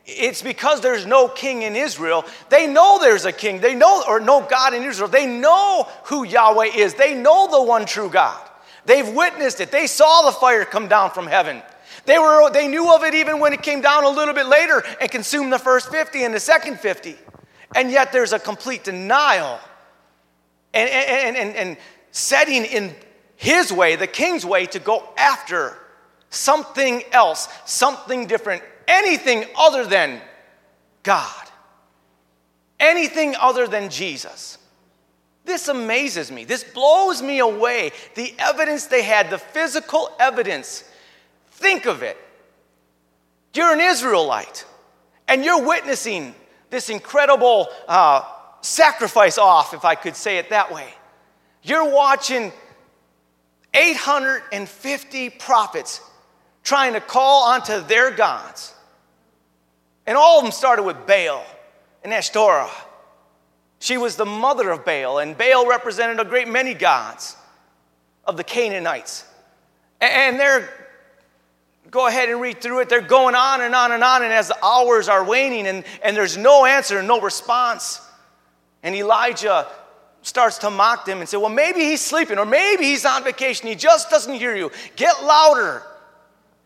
it's 0.05 0.41
because 0.41 0.82
there's 0.82 1.05
no 1.05 1.29
king 1.29 1.62
in 1.62 1.77
Israel. 1.77 2.25
They 2.50 2.67
know 2.67 3.00
there's 3.00 3.24
a 3.24 3.32
king. 3.32 3.62
They 3.62 3.74
know, 3.74 4.03
or 4.05 4.20
no 4.20 4.41
God 4.41 4.74
in 4.74 4.84
Israel. 4.84 5.08
They 5.08 5.25
know 5.25 5.88
who 6.03 6.25
Yahweh 6.25 6.72
is. 6.75 6.93
They 6.96 7.15
know 7.15 7.50
the 7.50 7.63
one 7.63 7.86
true 7.86 8.10
God. 8.10 8.50
They've 8.86 9.08
witnessed 9.08 9.62
it. 9.62 9.72
They 9.72 9.88
saw 9.88 10.24
the 10.24 10.34
fire 10.34 10.65
come 10.65 10.89
down 10.89 11.12
from 11.12 11.25
heaven. 11.25 11.63
They, 12.05 12.20
were, 12.20 12.50
they 12.51 12.67
knew 12.67 12.93
of 12.93 13.05
it 13.05 13.13
even 13.13 13.39
when 13.39 13.53
it 13.53 13.62
came 13.62 13.79
down 13.79 14.03
a 14.03 14.10
little 14.10 14.34
bit 14.34 14.48
later 14.48 14.84
and 15.00 15.10
consumed 15.10 15.53
the 15.53 15.60
first 15.60 15.89
50 15.89 16.25
and 16.25 16.34
the 16.34 16.41
second 16.41 16.82
50. 16.82 17.15
And 17.75 17.89
yet 17.89 18.12
there's 18.12 18.34
a 18.34 18.39
complete 18.39 18.84
denial 18.84 19.58
and, 20.74 20.89
and, 20.89 21.38
and, 21.38 21.55
and 21.55 21.77
setting 22.12 22.65
in 22.65 22.93
his 23.38 23.72
way, 23.72 23.96
the 23.96 24.05
king's 24.05 24.46
way, 24.46 24.66
to 24.66 24.79
go 24.79 25.07
after 25.16 25.77
something 26.33 27.03
else, 27.11 27.48
something 27.65 28.25
different, 28.25 28.63
anything 28.87 29.46
other 29.57 29.85
than 29.85 30.22
God, 31.03 31.50
anything 32.79 33.35
other 33.39 33.67
than 33.67 33.89
Jesus. 33.89 34.57
This 35.46 35.67
amazes 35.67 36.31
me. 36.31 36.46
This 36.46 36.63
blows 36.63 37.22
me 37.22 37.39
away. 37.39 37.91
The 38.15 38.33
evidence 38.39 38.87
they 38.87 39.03
had, 39.03 39.29
the 39.29 39.37
physical 39.37 40.09
evidence. 40.19 40.83
Think 41.51 41.85
of 41.85 42.01
it. 42.01 42.17
You're 43.53 43.74
an 43.74 43.81
Israelite, 43.81 44.65
and 45.27 45.46
you're 45.46 45.63
witnessing 45.63 46.33
this 46.69 46.89
incredible 46.89 47.67
uh, 47.87 48.24
sacrifice 48.61 49.37
off, 49.37 49.74
if 49.74 49.85
I 49.85 49.96
could 49.96 50.15
say 50.15 50.37
it 50.37 50.50
that 50.50 50.74
way. 50.74 50.91
You're 51.61 51.89
watching 51.91 52.51
850 53.74 55.29
prophets 55.31 56.01
trying 56.63 56.93
to 56.93 57.01
call 57.01 57.43
onto 57.51 57.81
their 57.81 58.11
gods. 58.11 58.73
And 60.05 60.17
all 60.17 60.39
of 60.39 60.43
them 60.43 60.51
started 60.51 60.83
with 60.83 61.05
Baal 61.05 61.45
and 62.03 62.13
Ashtoreth. 62.13 62.71
She 63.79 63.97
was 63.97 64.15
the 64.15 64.25
mother 64.25 64.69
of 64.69 64.85
Baal, 64.85 65.19
and 65.19 65.37
Baal 65.37 65.67
represented 65.67 66.19
a 66.19 66.25
great 66.25 66.47
many 66.47 66.73
gods 66.73 67.35
of 68.25 68.37
the 68.37 68.43
Canaanites. 68.43 69.25
And 69.99 70.39
they're, 70.39 70.69
go 71.91 72.07
ahead 72.07 72.29
and 72.29 72.39
read 72.39 72.61
through 72.61 72.79
it, 72.79 72.89
they're 72.89 73.01
going 73.01 73.35
on 73.35 73.61
and 73.61 73.75
on 73.75 73.91
and 73.91 74.03
on, 74.03 74.23
and 74.23 74.31
as 74.31 74.47
the 74.47 74.65
hours 74.65 75.09
are 75.09 75.23
waning, 75.25 75.67
and, 75.67 75.83
and 76.01 76.15
there's 76.15 76.37
no 76.37 76.65
answer 76.65 77.01
no 77.03 77.19
response. 77.19 78.01
And 78.83 78.95
Elijah 78.95 79.67
starts 80.21 80.59
to 80.59 80.69
mock 80.69 81.05
them 81.05 81.19
and 81.19 81.27
say, 81.27 81.37
Well, 81.37 81.49
maybe 81.49 81.81
he's 81.81 82.01
sleeping, 82.01 82.37
or 82.37 82.45
maybe 82.45 82.85
he's 82.85 83.05
on 83.05 83.23
vacation, 83.23 83.67
he 83.67 83.75
just 83.75 84.09
doesn't 84.09 84.33
hear 84.33 84.55
you. 84.55 84.71
Get 84.95 85.23
louder. 85.23 85.83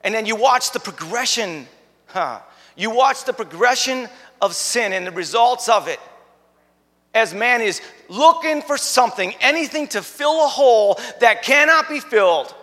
And 0.03 0.13
then 0.13 0.25
you 0.25 0.35
watch 0.35 0.71
the 0.71 0.79
progression. 0.79 1.67
Huh. 2.07 2.39
You 2.75 2.91
watch 2.91 3.25
the 3.25 3.33
progression 3.33 4.07
of 4.41 4.55
sin 4.55 4.93
and 4.93 5.05
the 5.05 5.11
results 5.11 5.67
of 5.67 5.87
it. 5.87 5.99
As 7.13 7.33
man 7.33 7.61
is 7.61 7.81
looking 8.09 8.61
for 8.61 8.77
something, 8.77 9.33
anything 9.41 9.87
to 9.87 10.01
fill 10.01 10.45
a 10.45 10.47
hole 10.47 10.99
that 11.19 11.41
cannot 11.41 11.89
be 11.89 11.99
filled, 11.99 12.53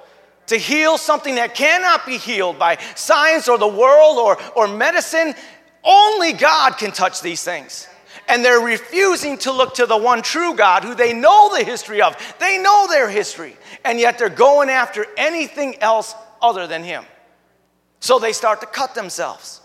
to 0.46 0.56
heal 0.56 0.98
something 0.98 1.34
that 1.36 1.54
cannot 1.54 2.06
be 2.06 2.18
healed 2.18 2.58
by 2.58 2.76
science 2.94 3.48
or 3.48 3.58
the 3.58 3.66
world 3.66 4.18
or, 4.18 4.38
or 4.54 4.68
medicine, 4.68 5.34
only 5.82 6.32
God 6.32 6.78
can 6.78 6.92
touch 6.92 7.20
these 7.20 7.42
things. 7.42 7.88
And 8.28 8.44
they're 8.44 8.60
refusing 8.60 9.36
to 9.38 9.52
look 9.52 9.74
to 9.74 9.86
the 9.86 9.96
one 9.96 10.22
true 10.22 10.54
God 10.54 10.84
who 10.84 10.94
they 10.94 11.12
know 11.12 11.54
the 11.54 11.64
history 11.64 12.00
of. 12.00 12.16
They 12.38 12.58
know 12.58 12.86
their 12.88 13.08
history. 13.10 13.56
And 13.84 13.98
yet 13.98 14.18
they're 14.18 14.30
going 14.30 14.70
after 14.70 15.04
anything 15.16 15.76
else 15.82 16.14
other 16.40 16.66
than 16.66 16.84
Him. 16.84 17.04
So 18.04 18.18
they 18.18 18.34
start 18.34 18.60
to 18.60 18.66
cut 18.66 18.94
themselves. 18.94 19.62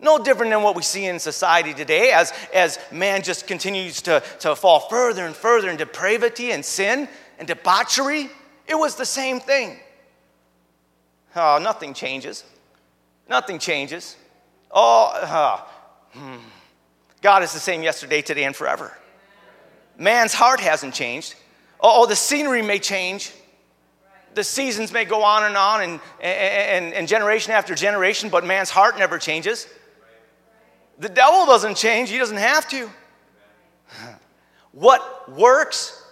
No 0.00 0.16
different 0.16 0.50
than 0.50 0.62
what 0.62 0.74
we 0.74 0.80
see 0.80 1.04
in 1.04 1.18
society 1.18 1.74
today 1.74 2.12
as, 2.12 2.32
as 2.54 2.78
man 2.90 3.22
just 3.22 3.46
continues 3.46 4.00
to, 4.00 4.22
to 4.38 4.56
fall 4.56 4.88
further 4.88 5.26
and 5.26 5.36
further 5.36 5.68
in 5.68 5.76
depravity 5.76 6.50
and 6.52 6.64
sin 6.64 7.10
and 7.38 7.46
debauchery. 7.46 8.30
It 8.66 8.74
was 8.74 8.96
the 8.96 9.04
same 9.04 9.38
thing. 9.38 9.78
Oh, 11.36 11.58
nothing 11.62 11.92
changes. 11.92 12.42
Nothing 13.28 13.58
changes. 13.58 14.16
Oh, 14.70 15.10
uh, 15.12 15.60
hmm. 16.18 16.36
God 17.20 17.42
is 17.42 17.52
the 17.52 17.60
same 17.60 17.82
yesterday, 17.82 18.22
today, 18.22 18.44
and 18.44 18.56
forever. 18.56 18.96
Man's 19.98 20.32
heart 20.32 20.60
hasn't 20.60 20.94
changed. 20.94 21.34
Oh, 21.78 22.06
the 22.06 22.16
scenery 22.16 22.62
may 22.62 22.78
change, 22.78 23.30
the 24.34 24.44
seasons 24.44 24.92
may 24.92 25.04
go 25.04 25.22
on 25.22 25.44
and 25.44 25.56
on 25.56 25.82
and, 25.82 26.00
and, 26.20 26.94
and 26.94 27.08
generation 27.08 27.52
after 27.52 27.74
generation, 27.74 28.28
but 28.28 28.44
man's 28.44 28.70
heart 28.70 28.98
never 28.98 29.18
changes. 29.18 29.66
The 30.98 31.08
devil 31.08 31.46
doesn't 31.46 31.76
change, 31.76 32.10
he 32.10 32.18
doesn't 32.18 32.36
have 32.36 32.68
to. 32.70 32.88
What 34.72 35.30
works, 35.30 36.02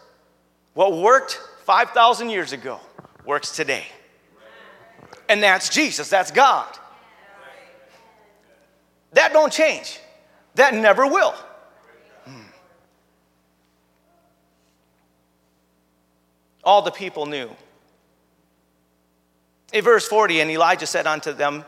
what 0.75 0.93
worked 0.97 1.41
5,000 1.65 2.31
years 2.31 2.53
ago, 2.53 2.81
works 3.25 3.55
today. 3.55 3.87
And 5.29 5.43
that's 5.43 5.69
Jesus, 5.69 6.09
that's 6.09 6.31
God. 6.31 6.69
That 9.13 9.33
don't 9.33 9.53
change. 9.53 9.99
That 10.55 10.75
never 10.75 11.07
will. 11.07 11.35
Hmm. 12.25 12.43
All 16.65 16.83
the 16.83 16.91
people 16.91 17.27
knew 17.27 17.51
in 19.73 19.85
verse 19.85 20.07
40, 20.07 20.41
and 20.41 20.51
Elijah 20.51 20.87
said 20.87 21.07
unto 21.07 21.33
them, 21.33 21.65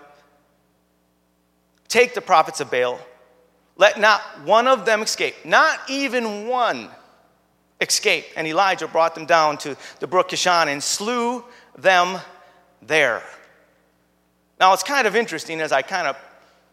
Take 1.89 2.15
the 2.15 2.21
prophets 2.21 2.61
of 2.61 2.71
Baal, 2.71 2.99
let 3.77 3.99
not 3.99 4.21
one 4.45 4.67
of 4.67 4.85
them 4.85 5.03
escape, 5.03 5.35
not 5.45 5.79
even 5.89 6.47
one 6.47 6.91
escape. 7.81 8.27
And 8.37 8.47
Elijah 8.47 8.89
brought 8.89 9.15
them 9.15 9.27
down 9.27 9.59
to 9.59 9.77
the 10.01 10.07
brook 10.07 10.31
Kishon 10.31 10.69
and 10.69 10.83
slew 10.83 11.45
them 11.77 12.21
there. 12.83 13.23
Now 14.61 14.73
it's 14.73 14.83
kind 14.83 15.07
of 15.07 15.17
interesting 15.17 15.61
as 15.61 15.73
I 15.73 15.83
kind 15.83 16.07
of 16.07 16.17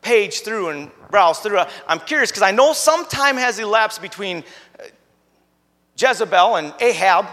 page 0.01 0.41
through 0.41 0.69
and 0.69 0.91
browse 1.09 1.39
through. 1.39 1.59
I'm 1.87 1.99
curious 1.99 2.31
because 2.31 2.43
I 2.43 2.51
know 2.51 2.73
some 2.73 3.05
time 3.05 3.37
has 3.37 3.59
elapsed 3.59 4.01
between 4.01 4.43
uh, 4.79 4.83
Jezebel 5.97 6.55
and 6.55 6.73
Ahab 6.79 7.27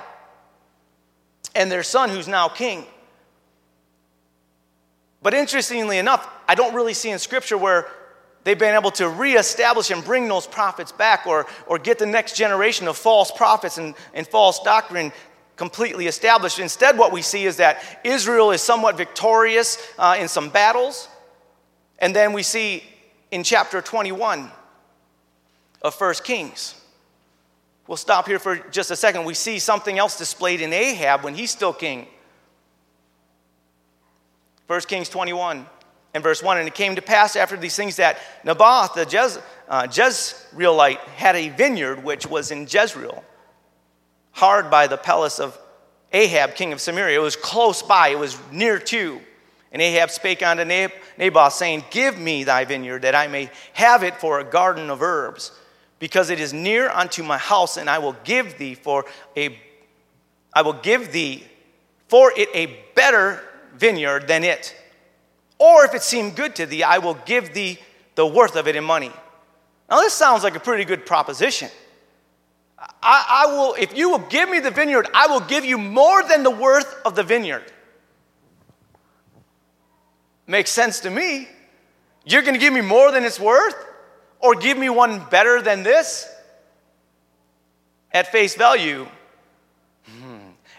and 1.54 1.70
their 1.70 1.82
son, 1.82 2.10
who's 2.10 2.28
now 2.28 2.48
king. 2.48 2.84
But 5.22 5.34
interestingly 5.34 5.98
enough, 5.98 6.28
I 6.46 6.54
don't 6.54 6.74
really 6.74 6.94
see 6.94 7.10
in 7.10 7.18
Scripture 7.18 7.58
where 7.58 7.88
they've 8.44 8.58
been 8.58 8.74
able 8.74 8.92
to 8.92 9.08
reestablish 9.08 9.90
and 9.90 10.04
bring 10.04 10.28
those 10.28 10.46
prophets 10.46 10.92
back 10.92 11.26
or, 11.26 11.46
or 11.66 11.78
get 11.78 11.98
the 11.98 12.06
next 12.06 12.36
generation 12.36 12.88
of 12.88 12.96
false 12.96 13.30
prophets 13.30 13.78
and, 13.78 13.94
and 14.14 14.26
false 14.26 14.60
doctrine 14.60 15.12
completely 15.56 16.06
established. 16.06 16.60
Instead, 16.60 16.96
what 16.96 17.12
we 17.12 17.20
see 17.20 17.44
is 17.44 17.56
that 17.56 17.82
Israel 18.04 18.52
is 18.52 18.62
somewhat 18.62 18.96
victorious 18.96 19.76
uh, 19.98 20.16
in 20.18 20.28
some 20.28 20.48
battles. 20.50 21.08
And 21.98 22.14
then 22.14 22.32
we 22.32 22.44
see 22.44 22.84
in 23.32 23.42
chapter 23.42 23.82
21 23.82 24.50
of 25.82 25.94
First 25.94 26.22
Kings. 26.22 26.74
We'll 27.88 27.96
stop 27.96 28.26
here 28.26 28.38
for 28.38 28.56
just 28.56 28.90
a 28.90 28.96
second. 28.96 29.24
We 29.24 29.34
see 29.34 29.58
something 29.58 29.98
else 29.98 30.16
displayed 30.16 30.60
in 30.60 30.72
Ahab 30.72 31.24
when 31.24 31.34
he's 31.34 31.50
still 31.50 31.72
king. 31.72 32.06
1 34.68 34.80
Kings 34.82 35.08
21 35.08 35.66
and 36.12 36.22
verse 36.22 36.42
1 36.42 36.58
And 36.58 36.68
it 36.68 36.74
came 36.74 36.94
to 36.94 37.02
pass 37.02 37.36
after 37.36 37.56
these 37.56 37.74
things 37.74 37.96
that 37.96 38.18
Naboth, 38.44 38.94
the 38.94 39.06
Jez, 39.06 39.42
uh, 39.68 39.84
Jezreelite, 39.84 40.98
had 41.16 41.34
a 41.36 41.48
vineyard 41.48 42.04
which 42.04 42.26
was 42.26 42.50
in 42.50 42.66
Jezreel, 42.68 43.24
hard 44.32 44.70
by 44.70 44.86
the 44.86 44.98
palace 44.98 45.40
of 45.40 45.58
Ahab, 46.12 46.54
king 46.54 46.72
of 46.72 46.80
Samaria. 46.80 47.18
It 47.18 47.22
was 47.22 47.34
close 47.34 47.82
by, 47.82 48.08
it 48.08 48.18
was 48.18 48.38
near 48.52 48.78
to. 48.78 49.20
And 49.72 49.80
Ahab 49.80 50.10
spake 50.10 50.42
unto 50.42 50.64
Naboth, 50.64 51.52
saying, 51.54 51.84
Give 51.90 52.18
me 52.18 52.44
thy 52.44 52.66
vineyard, 52.66 53.02
that 53.02 53.14
I 53.14 53.26
may 53.26 53.50
have 53.72 54.02
it 54.02 54.16
for 54.16 54.38
a 54.38 54.44
garden 54.44 54.90
of 54.90 55.02
herbs, 55.02 55.52
because 55.98 56.28
it 56.28 56.40
is 56.40 56.52
near 56.52 56.90
unto 56.90 57.22
my 57.22 57.38
house, 57.38 57.78
and 57.78 57.88
I 57.88 57.98
will 57.98 58.16
give 58.24 58.58
thee 58.58 58.74
for 58.74 59.06
a 59.34 59.58
I 60.52 60.62
will 60.62 60.72
give 60.72 61.12
thee 61.12 61.44
for 62.08 62.32
it 62.36 62.48
a 62.54 62.78
better 62.94 63.42
vineyard 63.78 64.28
than 64.28 64.44
it. 64.44 64.76
Or 65.58 65.84
if 65.84 65.94
it 65.94 66.02
seem 66.02 66.30
good 66.30 66.54
to 66.56 66.66
thee, 66.66 66.82
I 66.82 66.98
will 66.98 67.14
give 67.14 67.54
thee 67.54 67.78
the 68.14 68.26
worth 68.26 68.56
of 68.56 68.68
it 68.68 68.76
in 68.76 68.84
money. 68.84 69.12
Now, 69.90 70.00
this 70.00 70.12
sounds 70.12 70.42
like 70.42 70.54
a 70.54 70.60
pretty 70.60 70.84
good 70.84 71.06
proposition. 71.06 71.70
I, 72.78 73.44
I, 73.44 73.46
will, 73.46 73.74
if 73.74 73.96
you 73.96 74.10
will 74.10 74.18
give 74.18 74.48
me 74.48 74.60
the 74.60 74.70
vineyard, 74.70 75.08
I 75.14 75.26
will 75.26 75.40
give 75.40 75.64
you 75.64 75.78
more 75.78 76.22
than 76.22 76.42
the 76.42 76.50
worth 76.50 76.94
of 77.04 77.14
the 77.14 77.22
vineyard. 77.22 77.64
Makes 80.46 80.70
sense 80.70 81.00
to 81.00 81.10
me. 81.10 81.48
You're 82.24 82.42
going 82.42 82.54
to 82.54 82.60
give 82.60 82.72
me 82.72 82.80
more 82.80 83.10
than 83.10 83.24
it's 83.24 83.40
worth? 83.40 83.74
Or 84.40 84.54
give 84.54 84.78
me 84.78 84.88
one 84.88 85.24
better 85.30 85.60
than 85.60 85.82
this? 85.82 86.28
At 88.12 88.30
face 88.30 88.54
value, 88.54 89.08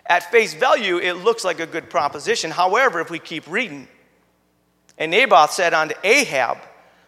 at 0.09 0.31
face 0.31 0.55
value, 0.55 0.97
it 0.97 1.13
looks 1.13 1.45
like 1.45 1.59
a 1.59 1.67
good 1.67 1.89
proposition. 1.89 2.49
However, 2.49 2.99
if 2.99 3.11
we 3.11 3.19
keep 3.19 3.47
reading, 3.47 3.87
and 4.97 5.11
Naboth 5.11 5.51
said 5.51 5.73
unto 5.73 5.95
Ahab, 6.03 6.57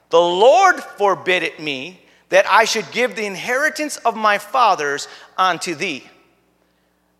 The 0.09 0.21
Lord 0.21 0.79
forbid 0.79 1.43
it 1.43 1.59
me 1.59 2.01
that 2.29 2.47
I 2.47 2.63
should 2.63 2.89
give 2.91 3.15
the 3.15 3.25
inheritance 3.25 3.97
of 3.97 4.15
my 4.15 4.37
fathers 4.37 5.07
unto 5.37 5.75
thee. 5.75 6.07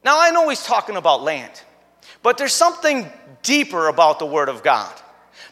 Now, 0.06 0.20
I 0.20 0.32
know 0.32 0.48
he's 0.50 0.64
talking 0.64 0.96
about 0.96 1.24
land, 1.24 1.52
but 2.24 2.38
there's 2.38 2.54
something 2.54 3.12
deeper 3.44 3.88
about 3.88 4.20
the 4.20 4.26
Word 4.26 4.50
of 4.50 4.64
God. 4.64 4.94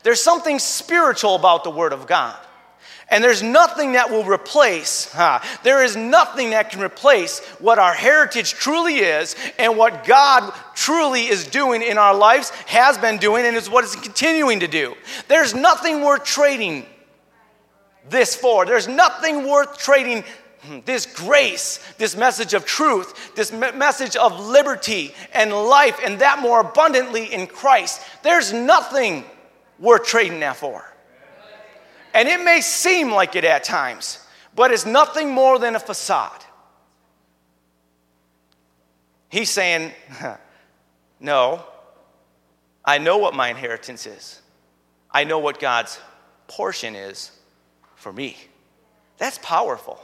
There's 0.04 0.22
something 0.22 0.60
spiritual 0.60 1.36
about 1.36 1.64
the 1.64 1.70
Word 1.72 1.92
of 1.92 2.08
God. 2.08 2.38
And 3.12 3.24
there's 3.24 3.42
nothing 3.42 3.94
that 3.94 4.12
will 4.12 4.24
replace, 4.24 5.12
huh? 5.12 5.40
there 5.64 5.84
is 5.84 5.96
nothing 5.96 6.52
that 6.52 6.70
can 6.70 6.82
replace 6.82 7.40
what 7.58 7.80
our 7.80 7.94
heritage 7.94 8.54
truly 8.54 8.98
is 8.98 9.36
and 9.58 9.78
what 9.78 10.06
God 10.06 10.54
truly 10.76 11.28
is 11.28 11.48
doing 11.48 11.82
in 11.82 11.98
our 11.98 12.14
lives, 12.14 12.52
has 12.68 13.00
been 13.00 13.18
doing, 13.18 13.46
and 13.46 13.56
is 13.56 13.70
what 13.70 13.84
it's 13.84 13.96
continuing 13.96 14.60
to 14.60 14.68
do. 14.68 14.96
There's 15.28 15.56
nothing 15.56 16.04
worth 16.04 16.24
trading 16.24 16.86
this 18.10 18.36
for. 18.36 18.66
There's 18.66 18.88
nothing 18.88 19.48
worth 19.48 19.80
trading 19.80 20.24
hmm, 20.62 20.80
this 20.86 21.08
grace, 21.08 21.80
this 21.98 22.16
message 22.16 22.54
of 22.54 22.64
truth, 22.66 23.36
this 23.36 23.52
me- 23.52 23.72
message 23.72 24.16
of 24.16 24.40
liberty 24.40 25.16
and 25.34 25.52
life, 25.52 26.00
and 26.06 26.20
that 26.20 26.40
more 26.40 26.62
abundantly 26.62 27.34
in 27.34 27.48
Christ. 27.48 28.02
There's 28.22 28.54
nothing 28.54 29.26
worth 29.80 30.06
trading 30.06 30.42
that 30.42 30.58
for. 30.58 30.89
And 32.20 32.28
it 32.28 32.44
may 32.44 32.60
seem 32.60 33.12
like 33.12 33.38
it 33.38 33.46
at 33.46 33.64
times, 33.64 34.20
but 34.54 34.72
it's 34.72 34.86
nothing 34.86 35.32
more 35.32 35.58
than 35.58 35.78
a 35.78 35.80
facade. 35.80 36.44
He's 39.30 39.50
saying, 39.50 39.94
No, 41.22 41.64
I 42.84 42.98
know 42.98 43.20
what 43.20 43.34
my 43.34 43.48
inheritance 43.48 44.06
is. 44.06 44.42
I 45.10 45.24
know 45.24 45.40
what 45.40 45.62
God's 45.62 45.98
portion 46.50 46.94
is 46.94 47.32
for 47.96 48.12
me. 48.12 48.36
That's 49.18 49.40
powerful. 49.42 49.98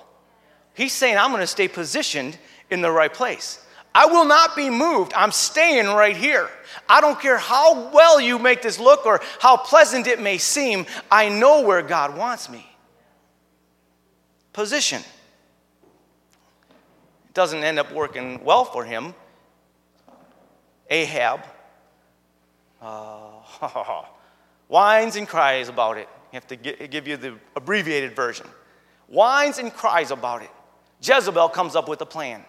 He's 0.73 0.93
saying, 0.93 1.17
I'm 1.17 1.31
going 1.31 1.41
to 1.41 1.47
stay 1.47 1.67
positioned 1.67 2.37
in 2.69 2.81
the 2.81 2.91
right 2.91 3.13
place. 3.13 3.61
I 3.95 4.07
will 4.07 4.25
not 4.25 4.57
be 4.57 4.69
moved. 4.69 5.13
I'm 5.13 5.31
staying 5.31 5.87
right 5.87 6.17
here. 6.17 6.49
I 6.89 6.99
don't 6.99 7.17
care 7.17 7.37
how 7.37 7.89
well 7.91 8.19
you 8.19 8.37
make 8.37 8.61
this 8.61 8.77
look 8.77 9.05
or 9.05 9.21
how 9.39 9.55
pleasant 9.55 10.05
it 10.05 10.21
may 10.21 10.37
seem, 10.37 10.85
I 11.09 11.29
know 11.29 11.61
where 11.61 11.81
God 11.81 12.17
wants 12.17 12.49
me. 12.49 12.69
Position. 14.51 15.01
It 17.29 17.33
doesn't 17.33 17.63
end 17.63 17.79
up 17.79 17.93
working 17.93 18.43
well 18.43 18.65
for 18.65 18.83
him. 18.83 19.15
Ahab 20.89 21.45
uh, 22.81 23.31
whines 24.67 25.15
and 25.15 25.25
cries 25.25 25.69
about 25.69 25.97
it. 25.97 26.09
You 26.33 26.35
have 26.35 26.47
to 26.47 26.57
give 26.57 27.07
you 27.07 27.15
the 27.15 27.35
abbreviated 27.55 28.13
version. 28.13 28.45
Whines 29.07 29.57
and 29.57 29.73
cries 29.73 30.11
about 30.11 30.41
it. 30.41 30.51
Jezebel 31.01 31.47
comes 31.49 31.77
up 31.77 31.87
with 31.87 32.01
a 32.01 32.05
plan 32.05 32.43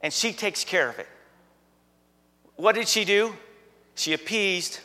and 0.00 0.12
she 0.12 0.32
takes 0.32 0.64
care 0.64 0.88
of 0.88 0.98
it. 0.98 1.08
What 2.56 2.74
did 2.74 2.88
she 2.88 3.04
do? 3.04 3.34
She 3.94 4.12
appeased 4.12 4.80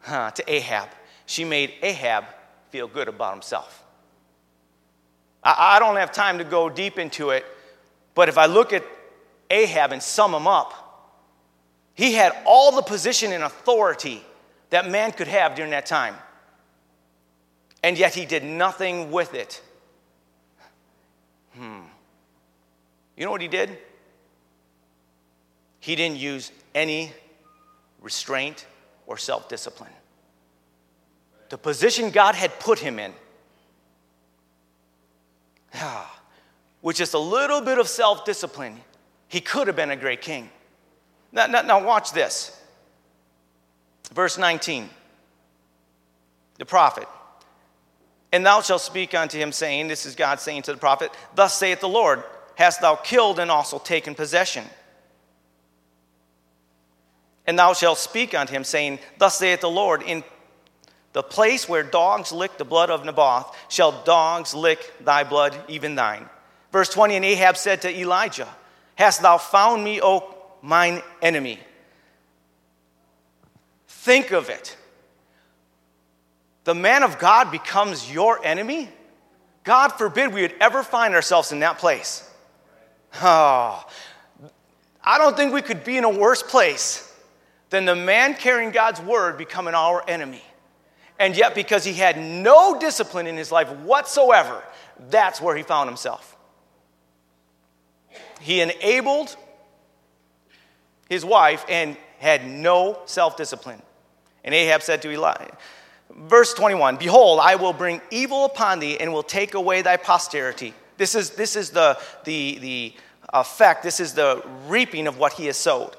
huh, 0.00 0.30
to 0.32 0.52
Ahab. 0.52 0.88
She 1.26 1.44
made 1.44 1.72
Ahab 1.82 2.24
feel 2.70 2.88
good 2.88 3.08
about 3.08 3.32
himself. 3.34 3.84
I, 5.42 5.76
I 5.76 5.78
don't 5.78 5.96
have 5.96 6.12
time 6.12 6.38
to 6.38 6.44
go 6.44 6.68
deep 6.68 6.98
into 6.98 7.30
it, 7.30 7.44
but 8.14 8.28
if 8.28 8.38
I 8.38 8.46
look 8.46 8.72
at 8.72 8.84
Ahab 9.50 9.92
and 9.92 10.02
sum 10.02 10.34
him 10.34 10.46
up, 10.46 10.74
he 11.94 12.12
had 12.14 12.32
all 12.46 12.72
the 12.72 12.82
position 12.82 13.32
and 13.32 13.44
authority 13.44 14.24
that 14.70 14.88
man 14.88 15.12
could 15.12 15.28
have 15.28 15.54
during 15.54 15.72
that 15.72 15.86
time. 15.86 16.14
And 17.82 17.98
yet 17.98 18.14
he 18.14 18.26
did 18.26 18.44
nothing 18.44 19.10
with 19.10 19.34
it. 19.34 19.60
Hmm. 21.54 21.80
You 23.16 23.24
know 23.24 23.30
what 23.30 23.40
he 23.40 23.48
did? 23.48 23.76
He 25.80 25.96
didn't 25.96 26.18
use 26.18 26.52
any 26.74 27.12
restraint 28.00 28.66
or 29.06 29.16
self 29.16 29.48
discipline. 29.48 29.90
The 31.48 31.58
position 31.58 32.10
God 32.10 32.34
had 32.34 32.60
put 32.60 32.78
him 32.78 32.98
in, 32.98 33.12
ah, 35.74 36.20
with 36.82 36.96
just 36.96 37.14
a 37.14 37.18
little 37.18 37.60
bit 37.60 37.78
of 37.78 37.88
self 37.88 38.24
discipline, 38.24 38.78
he 39.28 39.40
could 39.40 39.66
have 39.66 39.76
been 39.76 39.90
a 39.90 39.96
great 39.96 40.20
king. 40.20 40.50
Now, 41.32 41.46
now, 41.46 41.62
now, 41.62 41.84
watch 41.84 42.12
this. 42.12 42.56
Verse 44.12 44.36
19. 44.38 44.88
The 46.58 46.66
prophet. 46.66 47.08
And 48.32 48.44
thou 48.44 48.60
shalt 48.60 48.80
speak 48.80 49.14
unto 49.14 49.38
him, 49.38 49.50
saying, 49.50 49.88
This 49.88 50.06
is 50.06 50.14
God 50.14 50.40
saying 50.40 50.62
to 50.62 50.72
the 50.72 50.78
prophet, 50.78 51.10
Thus 51.34 51.54
saith 51.54 51.80
the 51.80 51.88
Lord, 51.88 52.22
Hast 52.56 52.80
thou 52.80 52.96
killed 52.96 53.38
and 53.38 53.50
also 53.50 53.78
taken 53.78 54.14
possession? 54.14 54.64
And 57.50 57.58
thou 57.58 57.72
shalt 57.72 57.98
speak 57.98 58.32
unto 58.32 58.52
him, 58.52 58.62
saying, 58.62 59.00
Thus 59.18 59.36
saith 59.36 59.62
the 59.62 59.68
Lord, 59.68 60.02
In 60.02 60.22
the 61.12 61.22
place 61.24 61.68
where 61.68 61.82
dogs 61.82 62.30
lick 62.30 62.56
the 62.58 62.64
blood 62.64 62.90
of 62.90 63.04
Naboth, 63.04 63.56
shall 63.68 64.04
dogs 64.04 64.54
lick 64.54 64.92
thy 65.00 65.24
blood, 65.24 65.60
even 65.66 65.96
thine. 65.96 66.28
Verse 66.70 66.88
20 66.90 67.16
And 67.16 67.24
Ahab 67.24 67.56
said 67.56 67.82
to 67.82 67.90
Elijah, 67.92 68.46
Hast 68.94 69.20
thou 69.20 69.36
found 69.36 69.82
me, 69.82 70.00
O 70.00 70.32
mine 70.62 71.02
enemy? 71.20 71.58
Think 73.88 74.30
of 74.30 74.48
it. 74.48 74.76
The 76.62 76.74
man 76.76 77.02
of 77.02 77.18
God 77.18 77.50
becomes 77.50 78.12
your 78.12 78.46
enemy? 78.46 78.90
God 79.64 79.88
forbid 79.88 80.32
we 80.32 80.42
would 80.42 80.54
ever 80.60 80.84
find 80.84 81.16
ourselves 81.16 81.50
in 81.50 81.58
that 81.58 81.78
place. 81.78 82.30
Oh, 83.20 83.84
I 85.02 85.18
don't 85.18 85.36
think 85.36 85.52
we 85.52 85.62
could 85.62 85.82
be 85.82 85.96
in 85.96 86.04
a 86.04 86.16
worse 86.16 86.44
place 86.44 87.08
than 87.70 87.84
the 87.84 87.96
man 87.96 88.34
carrying 88.34 88.70
God's 88.70 89.00
word 89.00 89.38
becoming 89.38 89.74
our 89.74 90.04
enemy. 90.08 90.42
And 91.18 91.36
yet, 91.36 91.54
because 91.54 91.84
he 91.84 91.92
had 91.92 92.18
no 92.18 92.78
discipline 92.78 93.26
in 93.26 93.36
his 93.36 93.52
life 93.52 93.68
whatsoever, 93.70 94.62
that's 95.10 95.40
where 95.40 95.56
he 95.56 95.62
found 95.62 95.88
himself. 95.88 96.36
He 98.40 98.60
enabled 98.60 99.36
his 101.10 101.24
wife, 101.24 101.66
and 101.68 101.96
had 102.20 102.46
no 102.46 103.00
self 103.04 103.36
discipline. 103.36 103.82
And 104.44 104.54
Ahab 104.54 104.80
said 104.80 105.02
to 105.02 105.10
Eli, 105.10 105.48
verse 106.10 106.54
21 106.54 106.96
Behold, 106.96 107.40
I 107.42 107.56
will 107.56 107.74
bring 107.74 108.00
evil 108.10 108.46
upon 108.46 108.78
thee 108.78 108.96
and 108.98 109.12
will 109.12 109.24
take 109.24 109.52
away 109.52 109.82
thy 109.82 109.98
posterity. 109.98 110.72
This 110.96 111.14
is, 111.14 111.30
this 111.30 111.56
is 111.56 111.70
the, 111.70 111.98
the, 112.24 112.58
the 112.60 112.94
effect, 113.34 113.82
this 113.82 114.00
is 114.00 114.14
the 114.14 114.42
reaping 114.68 115.06
of 115.06 115.18
what 115.18 115.32
he 115.32 115.46
has 115.46 115.56
sowed. 115.56 115.96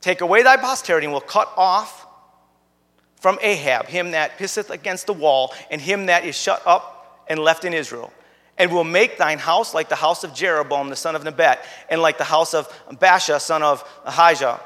Take 0.00 0.20
away 0.20 0.42
thy 0.42 0.56
posterity 0.56 1.06
and 1.06 1.12
will 1.12 1.20
cut 1.20 1.52
off 1.56 2.06
from 3.20 3.38
Ahab 3.42 3.86
him 3.86 4.12
that 4.12 4.38
pisseth 4.38 4.70
against 4.70 5.06
the 5.06 5.12
wall 5.12 5.52
and 5.70 5.80
him 5.80 6.06
that 6.06 6.24
is 6.24 6.36
shut 6.36 6.62
up 6.66 7.24
and 7.28 7.40
left 7.40 7.64
in 7.64 7.72
Israel. 7.72 8.12
And 8.58 8.72
will 8.72 8.84
make 8.84 9.18
thine 9.18 9.38
house 9.38 9.74
like 9.74 9.88
the 9.88 9.96
house 9.96 10.24
of 10.24 10.32
Jeroboam 10.32 10.88
the 10.88 10.96
son 10.96 11.14
of 11.14 11.24
Nebat, 11.24 11.62
and 11.90 12.00
like 12.00 12.16
the 12.16 12.24
house 12.24 12.54
of 12.54 12.68
Baasha 12.88 13.38
son 13.40 13.62
of 13.62 13.84
Ahijah 14.04 14.60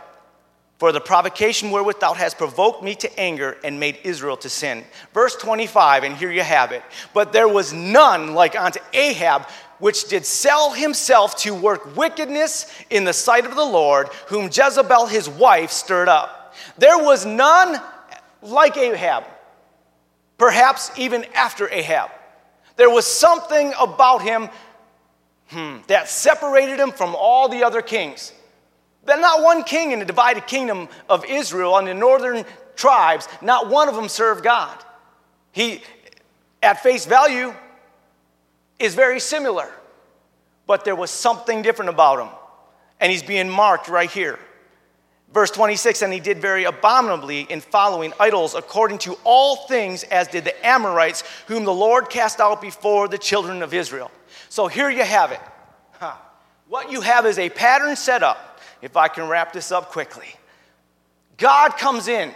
for 0.80 0.92
the 0.92 1.00
provocation 1.00 1.70
wherewith 1.70 2.00
thou 2.00 2.14
hast 2.14 2.38
provoked 2.38 2.82
me 2.82 2.94
to 2.94 3.20
anger 3.20 3.58
and 3.62 3.78
made 3.78 3.98
Israel 4.02 4.38
to 4.38 4.48
sin. 4.48 4.82
Verse 5.12 5.36
25, 5.36 6.04
and 6.04 6.16
here 6.16 6.30
you 6.30 6.42
have 6.42 6.72
it. 6.72 6.82
But 7.12 7.34
there 7.34 7.48
was 7.48 7.74
none 7.74 8.32
like 8.32 8.58
unto 8.58 8.80
Ahab, 8.94 9.46
which 9.80 10.08
did 10.08 10.24
sell 10.24 10.72
himself 10.72 11.36
to 11.36 11.54
work 11.54 11.96
wickedness 11.96 12.72
in 12.90 13.04
the 13.04 13.12
sight 13.12 13.44
of 13.44 13.56
the 13.56 13.64
Lord, 13.64 14.08
whom 14.28 14.44
Jezebel 14.44 15.06
his 15.06 15.28
wife 15.28 15.70
stirred 15.70 16.08
up. 16.08 16.54
There 16.78 16.98
was 16.98 17.26
none 17.26 17.80
like 18.42 18.76
Ahab, 18.76 19.24
perhaps 20.38 20.90
even 20.96 21.24
after 21.34 21.68
Ahab. 21.68 22.10
There 22.76 22.90
was 22.90 23.06
something 23.06 23.72
about 23.78 24.22
him 24.22 24.48
hmm, 25.48 25.78
that 25.88 26.08
separated 26.08 26.78
him 26.78 26.92
from 26.92 27.14
all 27.14 27.48
the 27.48 27.64
other 27.64 27.82
kings. 27.82 28.32
There's 29.04 29.20
not 29.20 29.42
one 29.42 29.64
king 29.64 29.92
in 29.92 29.98
the 29.98 30.04
divided 30.04 30.46
kingdom 30.46 30.88
of 31.08 31.24
Israel 31.24 31.74
on 31.74 31.86
the 31.86 31.94
northern 31.94 32.44
tribes, 32.76 33.28
not 33.42 33.68
one 33.68 33.88
of 33.88 33.94
them 33.94 34.08
served 34.08 34.44
God. 34.44 34.76
He, 35.52 35.82
at 36.62 36.82
face 36.82 37.06
value, 37.06 37.54
is 38.80 38.94
very 38.94 39.20
similar, 39.20 39.70
but 40.66 40.84
there 40.84 40.96
was 40.96 41.10
something 41.10 41.62
different 41.62 41.90
about 41.90 42.18
him. 42.18 42.34
And 42.98 43.12
he's 43.12 43.22
being 43.22 43.48
marked 43.48 43.88
right 43.88 44.10
here. 44.10 44.38
Verse 45.32 45.50
26 45.50 46.02
And 46.02 46.12
he 46.12 46.20
did 46.20 46.38
very 46.38 46.64
abominably 46.64 47.42
in 47.42 47.60
following 47.60 48.12
idols 48.18 48.54
according 48.54 48.98
to 48.98 49.16
all 49.24 49.66
things 49.68 50.02
as 50.04 50.28
did 50.28 50.44
the 50.44 50.66
Amorites, 50.66 51.22
whom 51.46 51.64
the 51.64 51.72
Lord 51.72 52.10
cast 52.10 52.40
out 52.40 52.60
before 52.60 53.06
the 53.08 53.18
children 53.18 53.62
of 53.62 53.72
Israel. 53.72 54.10
So 54.48 54.66
here 54.66 54.90
you 54.90 55.04
have 55.04 55.32
it. 55.32 55.40
Huh. 55.92 56.14
What 56.68 56.90
you 56.90 57.00
have 57.00 57.26
is 57.26 57.38
a 57.38 57.48
pattern 57.48 57.96
set 57.96 58.22
up 58.22 58.60
if 58.82 58.96
I 58.96 59.08
can 59.08 59.28
wrap 59.28 59.52
this 59.52 59.70
up 59.70 59.90
quickly. 59.90 60.34
God 61.36 61.76
comes 61.78 62.08
in 62.08 62.32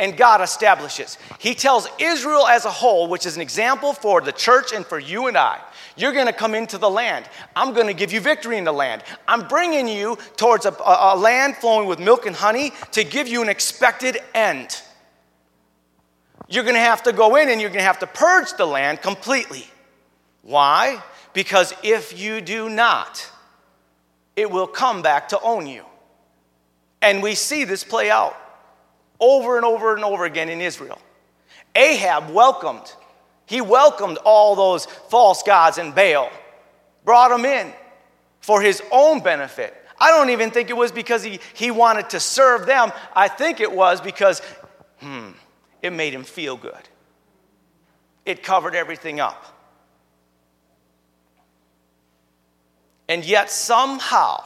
and 0.00 0.16
God 0.16 0.40
establishes. 0.40 1.18
He 1.38 1.54
tells 1.54 1.86
Israel 1.98 2.46
as 2.46 2.64
a 2.64 2.70
whole, 2.70 3.06
which 3.06 3.26
is 3.26 3.36
an 3.36 3.42
example 3.42 3.92
for 3.92 4.22
the 4.22 4.32
church 4.32 4.72
and 4.72 4.84
for 4.84 4.98
you 4.98 5.26
and 5.26 5.36
I. 5.36 5.60
You're 5.94 6.14
going 6.14 6.26
to 6.26 6.32
come 6.32 6.54
into 6.54 6.78
the 6.78 6.88
land. 6.88 7.28
I'm 7.54 7.74
going 7.74 7.86
to 7.86 7.92
give 7.92 8.10
you 8.10 8.20
victory 8.20 8.56
in 8.56 8.64
the 8.64 8.72
land. 8.72 9.02
I'm 9.28 9.46
bringing 9.46 9.86
you 9.86 10.16
towards 10.36 10.64
a, 10.64 10.74
a, 10.84 11.16
land 11.16 11.56
flowing 11.56 11.86
with 11.86 11.98
milk 11.98 12.24
and 12.24 12.34
honey 12.34 12.72
to 12.92 13.04
give 13.04 13.28
you 13.28 13.42
an 13.42 13.50
expected 13.50 14.18
end. 14.34 14.80
You're 16.48 16.64
going 16.64 16.76
to 16.76 16.80
have 16.80 17.02
to 17.02 17.12
go 17.12 17.36
in 17.36 17.50
and 17.50 17.60
you're 17.60 17.70
going 17.70 17.80
to 17.80 17.84
have 17.84 17.98
to 17.98 18.06
purge 18.06 18.54
the 18.56 18.66
land 18.66 19.02
completely. 19.02 19.66
Why? 20.40 21.02
Because 21.34 21.74
if 21.82 22.18
you 22.18 22.40
do 22.40 22.70
not, 22.70 23.30
it 24.34 24.50
will 24.50 24.66
come 24.66 25.02
back 25.02 25.28
to 25.28 25.40
own 25.40 25.66
you. 25.66 25.84
And 27.02 27.22
we 27.22 27.34
see 27.34 27.64
this 27.64 27.84
play 27.84 28.10
out 28.10 28.34
over 29.20 29.56
and 29.56 29.64
over 29.64 29.94
and 29.94 30.04
over 30.04 30.24
again 30.24 30.48
in 30.48 30.60
Israel. 30.60 30.98
Ahab 31.74 32.30
welcomed, 32.30 32.92
he 33.46 33.60
welcomed 33.60 34.18
all 34.24 34.56
those 34.56 34.86
false 34.86 35.42
gods 35.42 35.78
and 35.78 35.94
Baal, 35.94 36.30
brought 37.04 37.28
them 37.28 37.44
in 37.44 37.72
for 38.40 38.60
his 38.60 38.82
own 38.90 39.20
benefit. 39.20 39.76
I 39.98 40.10
don't 40.10 40.30
even 40.30 40.50
think 40.50 40.70
it 40.70 40.76
was 40.76 40.90
because 40.90 41.22
he, 41.22 41.40
he 41.54 41.70
wanted 41.70 42.10
to 42.10 42.20
serve 42.20 42.66
them. 42.66 42.90
I 43.14 43.28
think 43.28 43.60
it 43.60 43.70
was 43.70 44.00
because, 44.00 44.40
hmm, 44.98 45.30
it 45.82 45.92
made 45.92 46.14
him 46.14 46.24
feel 46.24 46.56
good. 46.56 46.88
It 48.24 48.42
covered 48.42 48.74
everything 48.74 49.20
up. 49.20 49.44
And 53.08 53.24
yet, 53.24 53.50
somehow, 53.50 54.42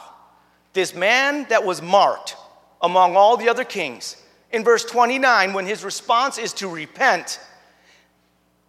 this 0.73 0.93
man 0.95 1.45
that 1.49 1.63
was 1.63 1.81
marked 1.81 2.35
among 2.81 3.15
all 3.15 3.37
the 3.37 3.47
other 3.47 3.63
kings, 3.63 4.17
in 4.55 4.63
verse 4.63 4.85
29, 4.85 5.51
when 5.51 5.65
his 5.65 5.83
response 5.83 6.37
is 6.37 6.53
to 6.53 6.69
repent, 6.69 7.41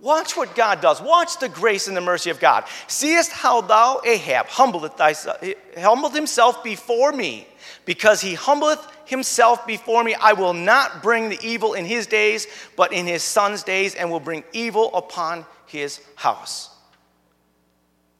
watch 0.00 0.36
what 0.36 0.56
God 0.56 0.80
does. 0.80 1.00
Watch 1.00 1.38
the 1.38 1.48
grace 1.48 1.86
and 1.86 1.96
the 1.96 2.00
mercy 2.00 2.28
of 2.28 2.40
God. 2.40 2.64
Seest 2.88 3.30
how 3.30 3.60
thou, 3.60 4.00
Ahab, 4.04 4.46
humbleth 4.48 4.94
thyself, 4.94 5.38
humbled 5.78 6.12
himself 6.12 6.64
before 6.64 7.12
me. 7.12 7.46
Because 7.84 8.20
he 8.20 8.34
humbleth 8.34 8.84
himself 9.04 9.64
before 9.64 10.02
me, 10.02 10.16
I 10.16 10.32
will 10.32 10.54
not 10.54 11.04
bring 11.04 11.28
the 11.28 11.38
evil 11.40 11.74
in 11.74 11.84
his 11.84 12.08
days, 12.08 12.48
but 12.74 12.92
in 12.92 13.06
his 13.06 13.22
son's 13.22 13.62
days, 13.62 13.94
and 13.94 14.10
will 14.10 14.18
bring 14.18 14.42
evil 14.52 14.92
upon 14.92 15.46
his 15.66 16.00
house. 16.16 16.68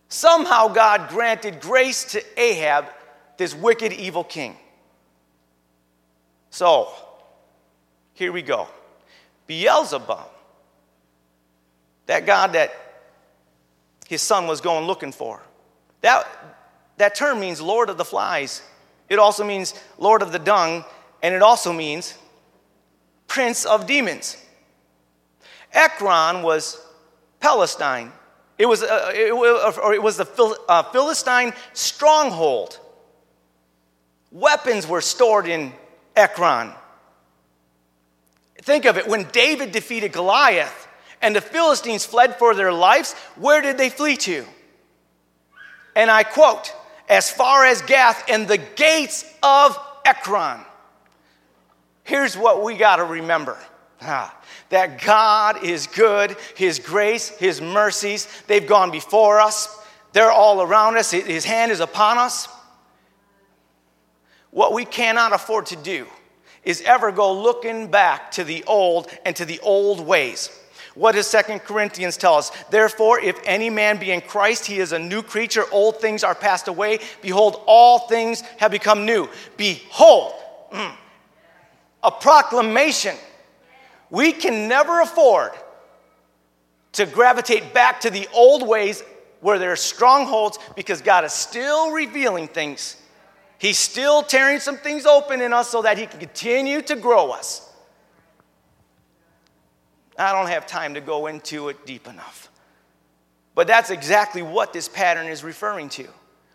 Somehow 0.09 0.68
God 0.68 1.09
granted 1.09 1.61
grace 1.61 2.12
to 2.12 2.22
Ahab, 2.40 2.85
this 3.38 3.57
wicked, 3.57 3.92
evil 3.92 4.22
king. 4.22 4.57
So, 6.50 6.92
here 8.16 8.33
we 8.33 8.40
go. 8.40 8.66
Beelzebub, 9.46 10.29
that 12.07 12.24
God 12.24 12.55
that 12.55 12.72
his 14.09 14.22
son 14.22 14.46
was 14.46 14.62
going 14.62 14.87
looking 14.87 15.12
for, 15.12 15.42
that, 16.00 16.26
that 16.96 17.14
term 17.14 17.40
means 17.40 17.61
Lord 17.61 17.90
of 17.90 17.98
the 17.98 18.05
flies. 18.05 18.62
It 19.11 19.18
also 19.18 19.44
means 19.44 19.74
Lord 19.98 20.22
of 20.22 20.33
the 20.33 20.38
dung, 20.38 20.85
and 21.22 21.35
it 21.35 21.42
also 21.42 21.74
means 21.74 22.16
Prince 23.29 23.66
of 23.66 23.87
demons. 23.87 24.42
Ekron 25.72 26.42
was 26.42 26.81
Palestine. 27.38 28.12
It 28.57 28.64
was, 28.64 28.83
uh, 28.83 29.12
it, 29.14 29.31
or 29.31 29.92
it 29.92 30.02
was 30.02 30.16
the 30.16 30.24
Phil, 30.24 30.57
uh, 30.68 30.85
Philistine 30.85 31.52
stronghold. 31.74 32.81
Weapons 34.33 34.87
were 34.87 35.02
stored 35.02 35.46
in 35.46 35.74
Ekron. 36.16 36.72
Think 38.66 38.85
of 38.85 38.98
it 38.98 39.07
when 39.07 39.29
David 39.31 39.70
defeated 39.70 40.12
Goliath 40.12 40.88
and 41.22 41.37
the 41.37 41.40
Philistines 41.40 42.05
fled 42.05 42.37
for 42.37 42.52
their 42.52 42.72
lives, 42.72 43.12
where 43.37 43.62
did 43.62 43.79
they 43.79 43.88
flee 43.88 44.16
to? 44.16 44.44
And 45.94 46.11
I 46.11 46.24
quote, 46.24 46.74
as 47.09 47.31
far 47.31 47.64
as 47.64 47.81
Gath 47.83 48.29
and 48.29 48.48
the 48.48 48.59
gates 48.59 49.24
of 49.40 49.79
Ekron. 50.05 50.59
Here's 52.02 52.37
what 52.37 52.64
we 52.64 52.76
got 52.76 52.96
to 52.96 53.05
remember. 53.05 53.57
Ah, 54.02 54.37
that 54.70 55.00
God 55.00 55.62
is 55.62 55.87
good, 55.87 56.37
His 56.57 56.81
grace, 56.81 57.29
His 57.29 57.61
mercies, 57.61 58.26
they've 58.48 58.66
gone 58.66 58.90
before 58.90 59.38
us, 59.38 59.79
they're 60.12 60.33
all 60.33 60.61
around 60.61 60.96
us, 60.96 61.12
His 61.12 61.44
hand 61.44 61.70
is 61.70 61.79
upon 61.79 62.18
us. 62.18 62.48
What 64.50 64.72
we 64.72 64.85
cannot 64.85 65.33
afford 65.33 65.66
to 65.66 65.76
do 65.76 66.09
is 66.66 66.83
ever 66.83 67.11
go 67.11 67.33
looking 67.33 67.87
back 67.87 68.31
to 68.33 68.44
the 68.44 68.62
old 68.64 69.09
and 69.24 69.35
to 69.37 69.46
the 69.46 69.59
old 69.61 70.00
ways. 70.00 70.50
What 70.94 71.12
does 71.12 71.26
Second 71.26 71.61
Corinthians 71.61 72.16
tell 72.16 72.35
us? 72.35 72.50
Therefore, 72.70 73.20
if 73.20 73.38
any 73.44 73.70
man 73.70 73.98
be 73.98 74.11
in 74.11 74.20
Christ, 74.20 74.66
he 74.66 74.81
is 74.81 74.92
a 74.92 74.98
new 74.98 75.22
creature. 75.22 75.64
Old 75.70 76.00
things 76.00 76.24
are 76.24 76.35
passed 76.35 76.68
away. 76.68 76.98
Behold, 77.22 77.62
all 77.66 78.00
things 78.00 78.40
have 78.59 78.70
become 78.70 79.07
new. 79.07 79.29
Behold, 79.57 80.33
mm, 80.72 80.92
a 82.02 82.11
proclamation 82.11 83.14
we 84.11 84.33
can 84.33 84.68
never 84.68 85.00
afford 85.00 85.52
to 86.92 87.07
gravitate 87.07 87.74
back 87.74 88.00
to 88.00 88.11
the 88.11 88.26
old 88.33 88.66
ways 88.66 89.02
where 89.40 89.59
there 89.59 89.72
are 89.72 89.76
strongholds 89.76 90.59
because 90.74 91.02
God 91.02 91.24
is 91.24 91.33
still 91.33 91.92
revealing 91.92 92.48
things. 92.48 92.96
He's 93.58 93.78
still 93.78 94.22
tearing 94.22 94.60
some 94.60 94.76
things 94.76 95.06
open 95.06 95.40
in 95.40 95.52
us 95.52 95.68
so 95.68 95.82
that 95.82 95.98
He 95.98 96.06
can 96.06 96.20
continue 96.20 96.82
to 96.82 96.96
grow 96.96 97.30
us. 97.30 97.68
I 100.18 100.32
don't 100.32 100.48
have 100.48 100.66
time 100.66 100.94
to 100.94 101.00
go 101.00 101.26
into 101.26 101.68
it 101.68 101.84
deep 101.86 102.06
enough. 102.06 102.50
But 103.54 103.66
that's 103.66 103.90
exactly 103.90 104.42
what 104.42 104.72
this 104.72 104.88
pattern 104.88 105.26
is 105.26 105.42
referring 105.42 105.88
to, 105.90 106.06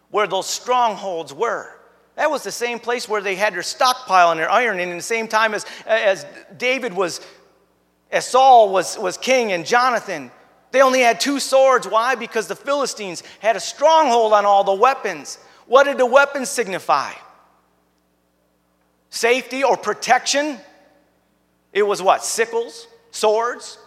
where 0.09 0.27
those 0.27 0.47
strongholds 0.47 1.33
were. 1.33 1.69
That 2.15 2.29
was 2.29 2.43
the 2.43 2.51
same 2.51 2.79
place 2.79 3.07
where 3.07 3.21
they 3.21 3.35
had 3.35 3.53
their 3.53 3.63
stockpile 3.63 4.31
and 4.31 4.39
their 4.39 4.49
iron, 4.49 4.79
and 4.79 4.91
in 4.91 4.97
the 4.97 5.03
same 5.03 5.27
time 5.27 5.53
as, 5.53 5.65
as 5.85 6.25
David 6.57 6.93
was 6.93 7.21
as 8.11 8.25
Saul 8.25 8.69
was, 8.69 8.97
was 8.97 9.17
king 9.17 9.51
and 9.53 9.65
Jonathan, 9.65 10.31
they 10.71 10.81
only 10.81 10.99
had 10.99 11.19
two 11.19 11.39
swords. 11.39 11.87
Why? 11.87 12.15
Because 12.15 12.47
the 12.47 12.55
Philistines 12.55 13.23
had 13.39 13.55
a 13.55 13.59
stronghold 13.59 14.33
on 14.33 14.45
all 14.45 14.63
the 14.63 14.73
weapons. 14.73 15.37
What 15.67 15.85
did 15.85 15.97
the 15.97 16.05
weapons 16.05 16.49
signify? 16.49 17.13
safety 19.11 19.63
or 19.63 19.77
protection. 19.77 20.57
It 21.71 21.83
was 21.83 22.01
what? 22.01 22.23
Sickles, 22.23 22.87
swords, 23.11 23.77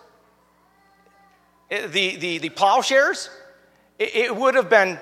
the, 1.68 2.16
the, 2.16 2.38
the 2.38 2.50
plowshares. 2.50 3.28
It, 3.98 4.14
it 4.14 4.36
would 4.36 4.54
have 4.54 4.70
been, 4.70 4.98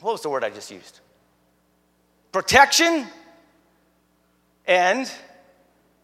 what 0.00 0.12
was 0.12 0.22
the 0.22 0.28
word 0.28 0.44
I 0.44 0.50
just 0.50 0.70
used? 0.70 1.00
Protection 2.32 3.06
and, 4.66 5.10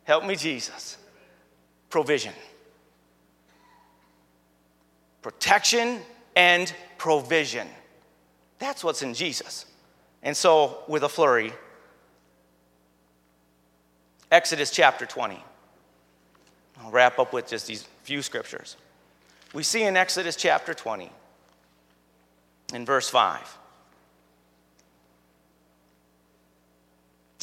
help 0.05 0.25
me, 0.25 0.37
Jesus, 0.37 0.97
provision. 1.91 2.33
Protection 5.21 6.01
and 6.35 6.73
provision. 6.97 7.69
That's 8.63 8.85
what's 8.85 9.03
in 9.03 9.13
Jesus. 9.13 9.67
And 10.23 10.37
so, 10.37 10.85
with 10.87 11.03
a 11.03 11.09
flurry, 11.09 11.53
Exodus 14.31 14.71
chapter 14.71 15.05
20. 15.05 15.43
I'll 16.81 16.91
wrap 16.93 17.19
up 17.19 17.33
with 17.33 17.49
just 17.49 17.67
these 17.67 17.89
few 18.05 18.23
scriptures. 18.23 18.77
We 19.53 19.65
see 19.65 19.83
in 19.83 19.97
Exodus 19.97 20.37
chapter 20.37 20.75
20, 20.75 21.11
in 22.73 22.87
verse 22.87 23.11
5, 23.11 23.59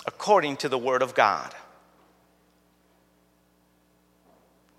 according 0.08 0.55
to 0.55 0.69
the 0.69 0.77
word 0.77 1.01
of 1.01 1.15
God, 1.15 1.53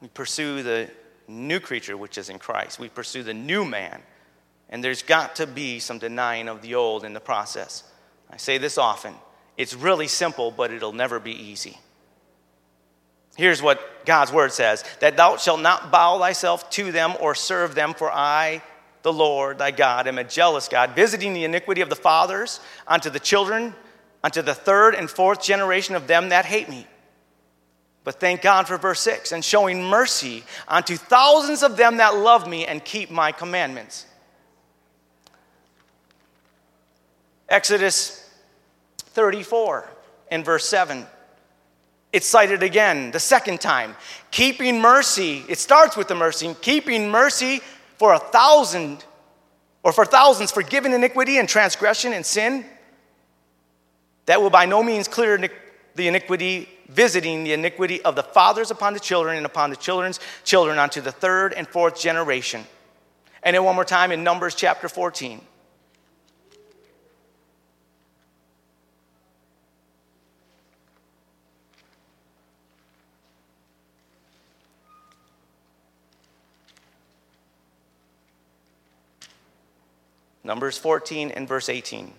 we 0.00 0.08
pursue 0.08 0.62
the 0.62 0.90
new 1.28 1.60
creature 1.60 1.98
which 1.98 2.16
is 2.16 2.30
in 2.30 2.38
Christ. 2.38 2.78
We 2.78 2.88
pursue 2.88 3.22
the 3.22 3.34
new 3.34 3.66
man. 3.66 4.00
And 4.70 4.82
there's 4.82 5.02
got 5.02 5.36
to 5.36 5.46
be 5.46 5.80
some 5.80 5.98
denying 5.98 6.48
of 6.48 6.62
the 6.62 6.76
old 6.76 7.04
in 7.04 7.12
the 7.12 7.20
process. 7.20 7.82
I 8.30 8.36
say 8.36 8.56
this 8.56 8.78
often. 8.78 9.14
It's 9.56 9.74
really 9.74 10.06
simple, 10.06 10.50
but 10.50 10.70
it'll 10.70 10.92
never 10.92 11.18
be 11.20 11.32
easy. 11.32 11.76
Here's 13.36 13.60
what 13.60 14.06
God's 14.06 14.32
word 14.32 14.52
says 14.52 14.84
that 15.00 15.16
thou 15.16 15.36
shalt 15.36 15.60
not 15.60 15.90
bow 15.90 16.18
thyself 16.18 16.70
to 16.70 16.92
them 16.92 17.14
or 17.20 17.34
serve 17.34 17.74
them, 17.74 17.94
for 17.94 18.10
I, 18.10 18.62
the 19.02 19.12
Lord 19.12 19.58
thy 19.58 19.70
God, 19.70 20.06
am 20.06 20.18
a 20.18 20.24
jealous 20.24 20.68
God, 20.68 20.94
visiting 20.94 21.34
the 21.34 21.44
iniquity 21.44 21.80
of 21.80 21.88
the 21.88 21.96
fathers 21.96 22.60
unto 22.86 23.10
the 23.10 23.20
children, 23.20 23.74
unto 24.22 24.42
the 24.42 24.54
third 24.54 24.94
and 24.94 25.10
fourth 25.10 25.42
generation 25.42 25.94
of 25.94 26.06
them 26.06 26.28
that 26.28 26.44
hate 26.44 26.68
me. 26.68 26.86
But 28.04 28.20
thank 28.20 28.42
God 28.42 28.66
for 28.66 28.78
verse 28.78 29.00
6 29.00 29.32
and 29.32 29.44
showing 29.44 29.84
mercy 29.84 30.44
unto 30.66 30.96
thousands 30.96 31.62
of 31.62 31.76
them 31.76 31.98
that 31.98 32.16
love 32.16 32.48
me 32.48 32.66
and 32.66 32.84
keep 32.84 33.10
my 33.10 33.32
commandments. 33.32 34.06
Exodus 37.50 38.30
34 38.98 39.90
and 40.30 40.44
verse 40.44 40.66
7. 40.68 41.04
It's 42.12 42.26
cited 42.26 42.62
again 42.62 43.10
the 43.10 43.20
second 43.20 43.60
time. 43.60 43.96
Keeping 44.30 44.80
mercy, 44.80 45.44
it 45.48 45.58
starts 45.58 45.96
with 45.96 46.08
the 46.08 46.14
mercy, 46.14 46.54
keeping 46.60 47.10
mercy 47.10 47.60
for 47.98 48.14
a 48.14 48.18
thousand 48.18 49.04
or 49.82 49.92
for 49.92 50.04
thousands, 50.04 50.50
forgiving 50.52 50.92
iniquity 50.92 51.38
and 51.38 51.48
transgression 51.48 52.12
and 52.12 52.24
sin. 52.24 52.64
That 54.26 54.40
will 54.40 54.50
by 54.50 54.66
no 54.66 54.82
means 54.82 55.08
clear 55.08 55.38
the 55.94 56.08
iniquity, 56.08 56.68
visiting 56.88 57.44
the 57.44 57.52
iniquity 57.52 58.00
of 58.02 58.14
the 58.14 58.22
fathers 58.22 58.70
upon 58.70 58.94
the 58.94 59.00
children 59.00 59.36
and 59.36 59.46
upon 59.46 59.70
the 59.70 59.76
children's 59.76 60.20
children 60.44 60.78
unto 60.78 61.00
the 61.00 61.12
third 61.12 61.52
and 61.52 61.66
fourth 61.66 61.98
generation. 61.98 62.64
And 63.42 63.54
then 63.54 63.64
one 63.64 63.74
more 63.74 63.84
time 63.84 64.12
in 64.12 64.22
Numbers 64.22 64.54
chapter 64.54 64.88
14. 64.88 65.40
Numbers 80.50 80.76
14 80.76 81.30
and 81.30 81.46
verse 81.46 81.68
18. 81.68 82.12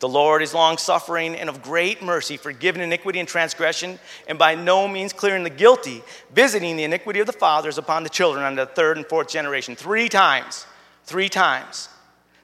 The 0.00 0.08
Lord 0.08 0.42
is 0.42 0.52
long 0.52 0.76
suffering 0.76 1.34
and 1.34 1.48
of 1.48 1.62
great 1.62 2.02
mercy, 2.02 2.36
forgiving 2.36 2.82
iniquity 2.82 3.18
and 3.18 3.26
transgression, 3.26 3.98
and 4.28 4.38
by 4.38 4.54
no 4.54 4.86
means 4.86 5.14
clearing 5.14 5.42
the 5.42 5.48
guilty, 5.48 6.02
visiting 6.34 6.76
the 6.76 6.84
iniquity 6.84 7.20
of 7.20 7.26
the 7.26 7.32
fathers 7.32 7.78
upon 7.78 8.02
the 8.02 8.10
children 8.10 8.44
unto 8.44 8.56
the 8.56 8.66
third 8.66 8.98
and 8.98 9.06
fourth 9.06 9.30
generation. 9.30 9.74
Three 9.74 10.10
times. 10.10 10.66
Three 11.04 11.30
times. 11.30 11.88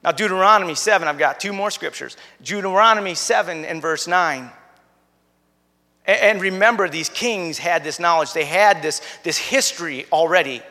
Now, 0.03 0.12
Deuteronomy 0.12 0.75
7, 0.75 1.07
I've 1.07 1.19
got 1.19 1.38
two 1.38 1.53
more 1.53 1.71
scriptures. 1.71 2.16
Deuteronomy 2.42 3.14
7 3.14 3.62
and 3.66 3.83
verse 3.83 4.09
9. 4.09 4.51
And 6.07 6.40
remember, 6.40 6.88
these 6.88 7.11
kings 7.11 7.59
had 7.59 7.85
this 7.85 8.01
knowledge, 8.01 8.33
they 8.33 8.47
had 8.47 8.81
this, 8.81 9.03
this 9.23 9.37
history 9.37 10.07
already. 10.11 10.62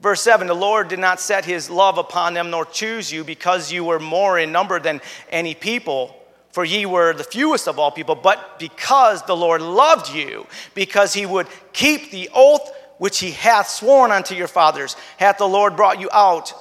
Verse 0.00 0.22
7 0.22 0.46
The 0.46 0.54
Lord 0.54 0.88
did 0.88 0.98
not 0.98 1.20
set 1.20 1.44
his 1.44 1.70
love 1.70 1.98
upon 1.98 2.34
them 2.34 2.50
nor 2.50 2.64
choose 2.64 3.12
you 3.12 3.24
because 3.24 3.70
you 3.70 3.84
were 3.84 4.00
more 4.00 4.38
in 4.38 4.52
number 4.52 4.80
than 4.80 5.00
any 5.30 5.54
people, 5.54 6.16
for 6.50 6.64
ye 6.64 6.86
were 6.86 7.12
the 7.12 7.24
fewest 7.24 7.68
of 7.68 7.78
all 7.78 7.90
people, 7.90 8.14
but 8.14 8.58
because 8.58 9.22
the 9.22 9.36
Lord 9.36 9.62
loved 9.62 10.12
you, 10.12 10.46
because 10.74 11.14
he 11.14 11.26
would 11.26 11.46
keep 11.72 12.10
the 12.10 12.30
oath 12.34 12.68
which 12.98 13.18
he 13.18 13.30
hath 13.30 13.68
sworn 13.68 14.10
unto 14.10 14.34
your 14.34 14.48
fathers, 14.48 14.94
hath 15.16 15.38
the 15.38 15.48
Lord 15.48 15.76
brought 15.76 16.00
you 16.00 16.08
out 16.12 16.52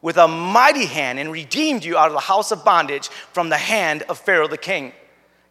with 0.00 0.16
a 0.16 0.28
mighty 0.28 0.84
hand 0.84 1.18
and 1.18 1.32
redeemed 1.32 1.84
you 1.84 1.96
out 1.96 2.08
of 2.08 2.12
the 2.12 2.20
house 2.20 2.50
of 2.50 2.64
bondage 2.64 3.08
from 3.08 3.48
the 3.48 3.56
hand 3.56 4.02
of 4.08 4.18
Pharaoh 4.18 4.48
the 4.48 4.58
king. 4.58 4.92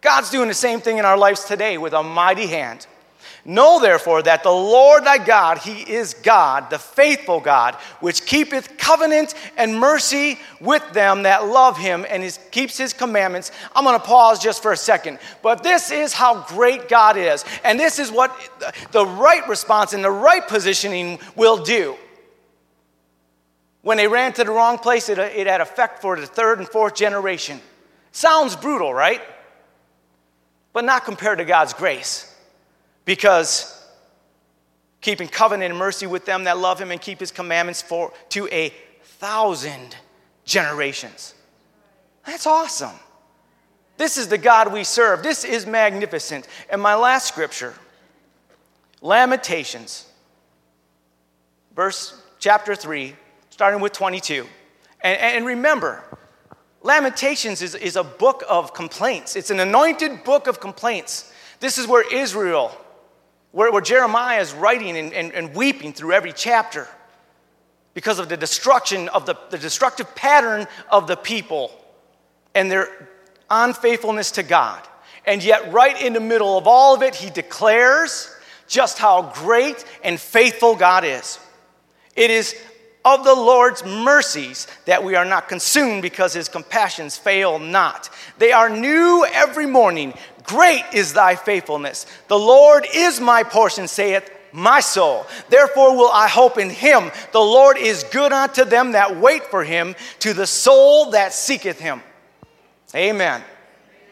God's 0.01 0.29
doing 0.29 0.47
the 0.47 0.53
same 0.53 0.81
thing 0.81 0.97
in 0.97 1.05
our 1.05 1.17
lives 1.17 1.45
today 1.45 1.77
with 1.77 1.93
a 1.93 2.03
mighty 2.03 2.47
hand. 2.47 2.87
Know 3.43 3.79
therefore 3.79 4.21
that 4.23 4.43
the 4.43 4.51
Lord 4.51 5.03
thy 5.03 5.17
God, 5.17 5.57
he 5.57 5.81
is 5.81 6.13
God, 6.13 6.69
the 6.69 6.77
faithful 6.77 7.39
God, 7.39 7.73
which 7.99 8.25
keepeth 8.25 8.77
covenant 8.77 9.33
and 9.57 9.79
mercy 9.79 10.37
with 10.59 10.83
them 10.93 11.23
that 11.23 11.47
love 11.47 11.75
him 11.77 12.05
and 12.07 12.21
his, 12.21 12.37
keeps 12.51 12.77
his 12.77 12.93
commandments. 12.93 13.51
I'm 13.75 13.83
going 13.83 13.99
to 13.99 14.05
pause 14.05 14.39
just 14.39 14.61
for 14.61 14.71
a 14.71 14.77
second. 14.77 15.17
But 15.41 15.63
this 15.63 15.89
is 15.89 16.13
how 16.13 16.43
great 16.43 16.87
God 16.87 17.17
is. 17.17 17.43
And 17.63 17.79
this 17.79 17.97
is 17.97 18.11
what 18.11 18.31
the 18.91 19.05
right 19.05 19.47
response 19.47 19.93
and 19.93 20.03
the 20.03 20.11
right 20.11 20.47
positioning 20.47 21.19
will 21.35 21.63
do. 21.63 21.95
When 23.81 23.97
they 23.97 24.07
ran 24.07 24.33
to 24.33 24.43
the 24.43 24.51
wrong 24.51 24.77
place, 24.77 25.09
it, 25.09 25.17
it 25.17 25.47
had 25.47 25.61
effect 25.61 26.01
for 26.01 26.19
the 26.19 26.27
third 26.27 26.59
and 26.59 26.67
fourth 26.67 26.93
generation. 26.93 27.59
Sounds 28.11 28.55
brutal, 28.55 28.93
right? 28.93 29.21
But 30.73 30.85
not 30.85 31.05
compared 31.05 31.39
to 31.39 31.45
God's 31.45 31.73
grace. 31.73 32.30
Because 33.05 33.77
keeping 35.01 35.27
covenant 35.27 35.71
and 35.71 35.79
mercy 35.79 36.07
with 36.07 36.25
them 36.25 36.45
that 36.45 36.57
love 36.57 36.79
him 36.79 36.91
and 36.91 37.01
keep 37.01 37.19
his 37.19 37.31
commandments 37.31 37.81
for 37.81 38.13
to 38.29 38.47
a 38.51 38.71
thousand 39.03 39.95
generations. 40.45 41.33
That's 42.25 42.45
awesome. 42.45 42.95
This 43.97 44.17
is 44.17 44.27
the 44.27 44.37
God 44.37 44.71
we 44.71 44.83
serve. 44.83 45.23
This 45.23 45.43
is 45.43 45.65
magnificent. 45.65 46.47
And 46.69 46.81
my 46.81 46.95
last 46.95 47.27
scripture, 47.27 47.73
Lamentations, 49.01 50.07
verse 51.75 52.19
chapter 52.39 52.75
3, 52.75 53.15
starting 53.49 53.81
with 53.81 53.93
22. 53.93 54.45
And, 55.01 55.19
and 55.19 55.45
remember, 55.45 56.03
Lamentations 56.83 57.61
is, 57.61 57.75
is 57.75 57.95
a 57.95 58.03
book 58.03 58.43
of 58.49 58.73
complaints. 58.73 59.35
It's 59.35 59.51
an 59.51 59.59
anointed 59.59 60.23
book 60.23 60.47
of 60.47 60.59
complaints. 60.59 61.31
This 61.59 61.77
is 61.77 61.87
where 61.87 62.03
Israel 62.11 62.75
where, 63.51 63.71
where 63.71 63.81
Jeremiah 63.81 64.41
is 64.41 64.53
writing 64.53 64.97
and, 64.97 65.13
and, 65.13 65.33
and 65.33 65.55
weeping 65.55 65.93
through 65.93 66.13
every 66.13 66.33
chapter 66.33 66.87
because 67.93 68.19
of 68.19 68.29
the 68.29 68.37
destruction 68.37 69.09
of 69.09 69.25
the, 69.25 69.35
the 69.49 69.57
destructive 69.57 70.13
pattern 70.15 70.67
of 70.89 71.07
the 71.07 71.17
people 71.17 71.71
and 72.55 72.71
their 72.71 73.09
unfaithfulness 73.49 74.31
to 74.31 74.43
God. 74.43 74.87
And 75.25 75.43
yet, 75.43 75.71
right 75.71 76.01
in 76.01 76.13
the 76.13 76.19
middle 76.19 76.57
of 76.57 76.67
all 76.67 76.95
of 76.95 77.03
it, 77.03 77.15
he 77.15 77.29
declares 77.29 78.33
just 78.67 78.97
how 78.97 79.33
great 79.35 79.83
and 80.03 80.19
faithful 80.19 80.75
God 80.75 81.03
is. 81.03 81.39
It 82.15 82.31
is 82.31 82.55
of 83.03 83.23
the 83.23 83.33
Lord's 83.33 83.83
mercies 83.83 84.67
that 84.85 85.03
we 85.03 85.15
are 85.15 85.25
not 85.25 85.47
consumed 85.47 86.01
because 86.01 86.33
his 86.33 86.47
compassions 86.47 87.17
fail 87.17 87.59
not. 87.59 88.09
They 88.37 88.51
are 88.51 88.69
new 88.69 89.25
every 89.31 89.65
morning. 89.65 90.13
Great 90.43 90.83
is 90.93 91.13
thy 91.13 91.35
faithfulness. 91.35 92.05
The 92.27 92.39
Lord 92.39 92.85
is 92.93 93.19
my 93.19 93.43
portion, 93.43 93.87
saith 93.87 94.29
my 94.51 94.79
soul. 94.79 95.25
Therefore 95.49 95.95
will 95.95 96.11
I 96.11 96.27
hope 96.27 96.57
in 96.57 96.69
him. 96.69 97.11
The 97.31 97.39
Lord 97.39 97.77
is 97.77 98.03
good 98.05 98.33
unto 98.33 98.65
them 98.65 98.93
that 98.93 99.17
wait 99.17 99.45
for 99.45 99.63
him, 99.63 99.95
to 100.19 100.33
the 100.33 100.47
soul 100.47 101.11
that 101.11 101.33
seeketh 101.33 101.79
him. 101.79 102.01
Amen. 102.95 103.41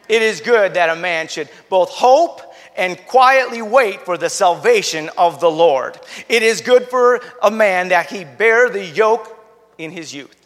It 0.08 0.22
is 0.22 0.42
good 0.42 0.74
that 0.74 0.90
a 0.90 1.00
man 1.00 1.28
should 1.28 1.50
both 1.70 1.90
hope 1.90 2.42
and 2.76 2.98
quietly 3.08 3.62
wait 3.62 4.02
for 4.02 4.18
the 4.18 4.30
salvation 4.30 5.10
of 5.18 5.40
the 5.40 5.52
Lord. 5.52 6.00
It 6.30 6.44
is 6.44 6.62
good 6.62 6.88
for 6.88 7.22
a 7.44 7.52
man 7.52 7.90
that 7.90 8.10
he 8.10 8.24
bear 8.24 8.70
the 8.70 8.86
yoke 8.86 9.38
in 9.78 9.92
his 9.92 10.14
youth. 10.14 10.39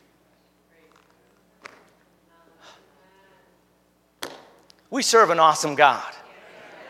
We 4.94 5.02
serve 5.02 5.32
an 5.32 5.40
awesome 5.40 5.74
God. 5.74 6.14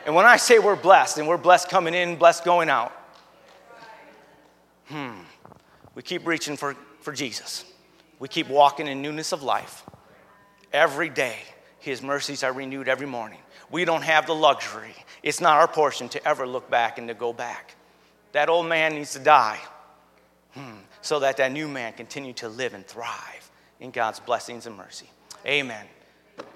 And 0.06 0.14
when 0.14 0.26
I 0.26 0.36
say 0.36 0.60
we're 0.60 0.76
blessed, 0.76 1.20
and 1.20 1.26
we're 1.26 1.38
blessed 1.38 1.70
coming 1.70 1.94
in, 1.94 2.18
blessed 2.18 2.44
going 2.44 2.68
out, 2.68 2.92
hmm, 4.88 5.14
we 5.96 6.02
keep 6.02 6.28
reaching 6.28 6.58
for, 6.58 6.76
for 7.00 7.14
Jesus. 7.14 7.64
We 8.20 8.28
keep 8.28 8.50
walking 8.50 8.88
in 8.88 9.02
newness 9.02 9.32
of 9.32 9.42
life. 9.42 9.86
Every 10.74 11.08
day, 11.08 11.38
His 11.80 12.02
mercies 12.02 12.44
are 12.44 12.52
renewed 12.52 12.90
every 12.90 13.08
morning. 13.08 13.40
We 13.72 13.86
don't 13.86 14.04
have 14.04 14.28
the 14.28 14.36
luxury, 14.36 14.96
it's 15.24 15.40
not 15.40 15.56
our 15.56 15.68
portion 15.70 16.10
to 16.10 16.28
ever 16.28 16.46
look 16.46 16.70
back 16.70 16.98
and 16.98 17.08
to 17.08 17.14
go 17.14 17.32
back. 17.32 17.74
That 18.34 18.50
old 18.50 18.66
man 18.66 18.96
needs 18.96 19.14
to 19.14 19.20
die 19.20 19.62
hmm, 20.54 20.74
so 21.02 21.22
that 21.22 21.38
that 21.38 21.54
new 21.54 21.70
man 21.70 21.94
continue 21.94 22.34
to 22.34 22.50
live 22.50 22.74
and 22.74 22.86
thrive 22.86 23.50
in 23.80 23.92
God's 23.92 24.20
blessings 24.20 24.68
and 24.68 24.76
mercy. 24.76 25.10
Amen. 25.46 25.86